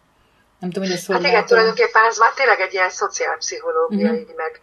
[0.58, 4.36] Nem tudom, hogy ez Hát igen, tulajdonképpen ez már tényleg egy ilyen szociálpszichológiai, uh-huh.
[4.36, 4.60] meg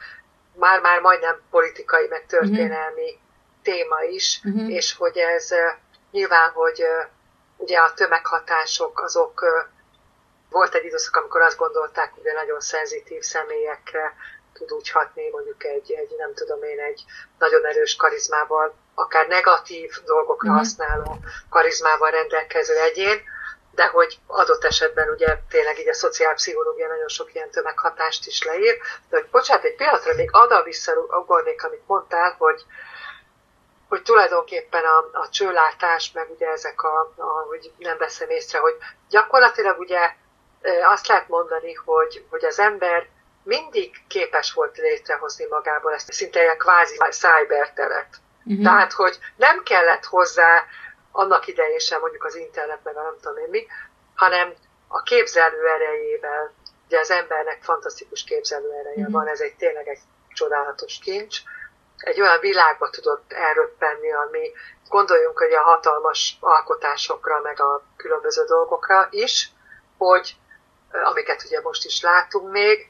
[0.55, 3.19] már-már majdnem politikai, meg történelmi uh-huh.
[3.63, 4.71] téma is, uh-huh.
[4.71, 5.49] és hogy ez
[6.11, 6.83] nyilván, hogy
[7.57, 9.45] ugye a tömeghatások azok
[10.51, 14.15] volt egy időszak, amikor azt gondolták, hogy a nagyon szenzitív személyekre
[14.53, 17.03] tud úgy hatni, mondjuk egy, egy nem tudom én, egy
[17.39, 20.63] nagyon erős karizmával, akár negatív dolgokra uh-huh.
[20.63, 21.17] használó
[21.49, 23.21] karizmával rendelkező egyén,
[23.71, 28.77] de hogy adott esetben ugye tényleg így a szociálpszichológia nagyon sok ilyen tömeghatást is leír,
[29.09, 32.63] de hogy bocsánat, egy pillanatra még ada visszaugornék, amit mondtál, hogy,
[33.89, 38.77] hogy tulajdonképpen a, a csőlátás, meg ugye ezek a, a, hogy nem veszem észre, hogy
[39.09, 40.15] gyakorlatilag ugye
[40.83, 43.07] azt lehet mondani, hogy, hogy az ember
[43.43, 48.07] mindig képes volt létrehozni magából ezt szinte ilyen kvázi szájberteret.
[48.45, 48.63] Uh-huh.
[48.63, 50.63] Tehát, hogy nem kellett hozzá
[51.11, 53.65] annak idején sem mondjuk az internet, meg a nem tudom én mi,
[54.15, 54.53] hanem
[54.87, 56.53] a képzelő erejével,
[56.85, 59.11] ugye az embernek fantasztikus képzelő ereje mm-hmm.
[59.11, 59.99] van, ez egy tényleg egy
[60.33, 61.37] csodálatos kincs,
[61.97, 64.51] egy olyan világba tudott elröppenni, ami
[64.89, 69.49] gondoljunk hogy a hatalmas alkotásokra, meg a különböző dolgokra is,
[69.97, 70.35] hogy
[70.91, 72.87] amiket ugye most is látunk még,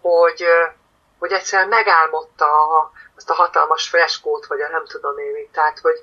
[0.00, 0.44] hogy,
[1.18, 5.52] hogy egyszerűen megálmodta a, azt a hatalmas freskót, vagy a nem tudom én mit.
[5.52, 6.00] Tehát, hogy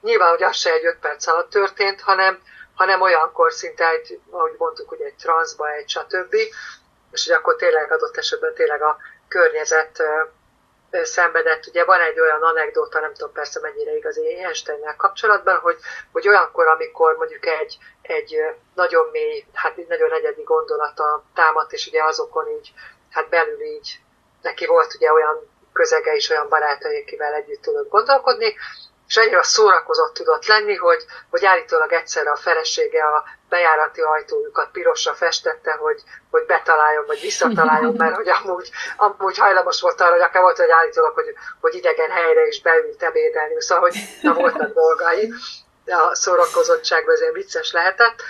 [0.00, 2.42] nyilván, hogy az se egy öt perc alatt történt, hanem,
[2.74, 6.34] hanem olyankor szinte egy, ahogy mondtuk, hogy egy transzba, egy stb.
[7.10, 8.96] És hogy akkor tényleg adott esetben tényleg a
[9.28, 10.02] környezet
[10.90, 11.66] szenvedett.
[11.66, 15.76] Ugye van egy olyan anekdóta, nem tudom persze mennyire igaz Einsteinnel kapcsolatban, hogy,
[16.12, 18.36] hogy olyankor, amikor mondjuk egy, egy
[18.74, 22.72] nagyon mély, hát egy nagyon egyedi gondolata támadt, és ugye azokon így,
[23.10, 24.00] hát belül így,
[24.42, 28.54] neki volt ugye olyan közege is, olyan barátai, akivel együtt tudott gondolkodni,
[29.08, 35.14] és annyira szórakozott tudott lenni, hogy, hogy állítólag egyszer a felesége a bejárati ajtójukat pirosra
[35.14, 40.42] festette, hogy, hogy betaláljon, vagy visszataláljon, mert hogy amúgy, amúgy hajlamos volt arra, hogy akár
[40.42, 45.32] volt, hogy állítólag, hogy, hogy idegen helyre is beült ebédelni, szóval, hogy na, voltak dolgai,
[45.84, 48.22] de a szórakozottságban ez vicces lehetett,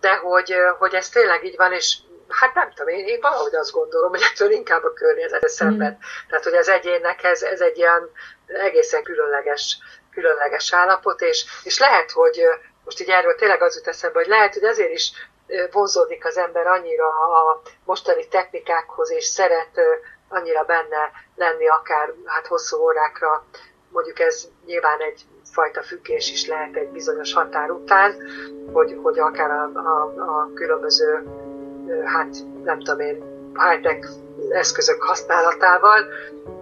[0.00, 1.96] de hogy, hogy ez tényleg így van, és
[2.28, 5.92] hát nem tudom, én, én valahogy azt gondolom, hogy ettől inkább a környezet szenved.
[5.92, 6.28] Mm.
[6.28, 8.10] Tehát, hogy az egyének ez, ez egy ilyen
[8.46, 9.78] egészen különleges
[10.14, 12.40] különleges állapot, és, és lehet, hogy
[12.84, 15.12] most így erről tényleg az jut eszembe, hogy lehet, hogy ezért is
[15.70, 19.80] vonzódik az ember annyira a mostani technikákhoz, és szeret
[20.28, 23.44] annyira benne lenni akár hát hosszú órákra,
[23.88, 28.16] mondjuk ez nyilván egy fajta függés is lehet egy bizonyos határ után,
[28.72, 31.24] hogy, hogy akár a, a, a különböző,
[32.04, 34.08] hát nem tudom én, high-tech
[34.50, 36.04] eszközök használatával,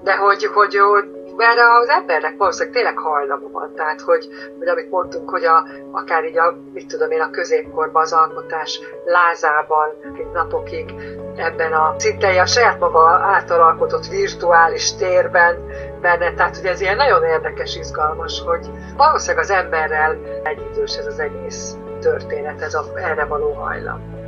[0.03, 3.73] de hogy, hogy, hogy erre az embernek valószínűleg tényleg hajlama van.
[3.75, 4.29] Tehát, hogy,
[4.59, 8.81] hogy amit mondtunk, hogy a, akár így a, mit tudom én, a középkorban az alkotás
[9.05, 9.89] lázában,
[10.33, 10.95] napokig
[11.37, 15.57] ebben a szinte a saját maga által alkotott virtuális térben
[16.01, 21.19] benne, tehát hogy ez ilyen nagyon érdekes, izgalmas, hogy valószínűleg az emberrel egyidős ez az
[21.19, 24.21] egész történet, ez a, erre való hajlam.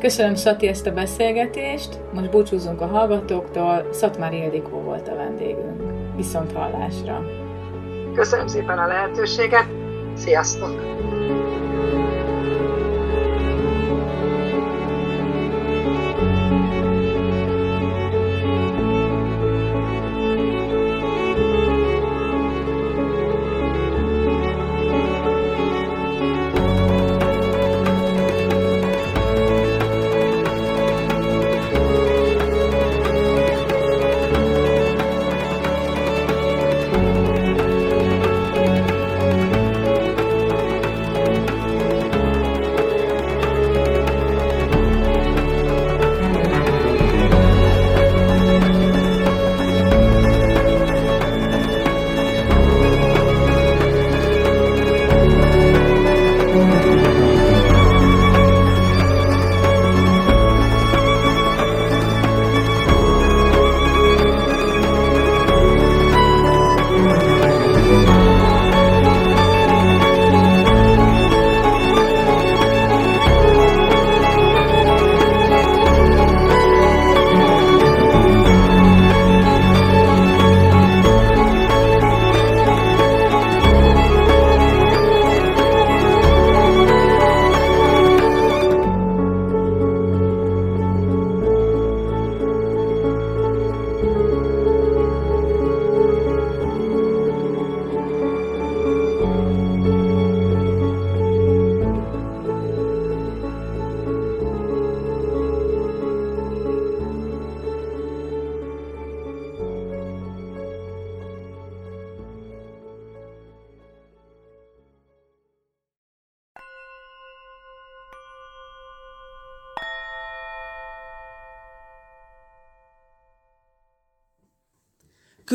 [0.00, 6.03] Köszönöm Szati ezt a beszélgetést, most búcsúzunk a hallgatóktól, Szatmár Ildikó volt a vendégünk.
[6.16, 7.24] Viszont hallásra!
[8.14, 9.68] Köszönöm szépen a lehetőséget,
[10.14, 10.80] sziasztok!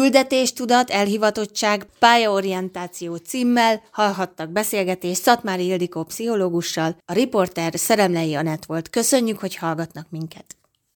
[0.10, 8.90] Küldetéstudat, elhivatottság, pályaorientáció címmel hallhattak beszélgetést Szatmári Ildikó pszichológussal, a riporter Szeremlei Anett volt.
[8.90, 10.59] Köszönjük, hogy hallgatnak minket!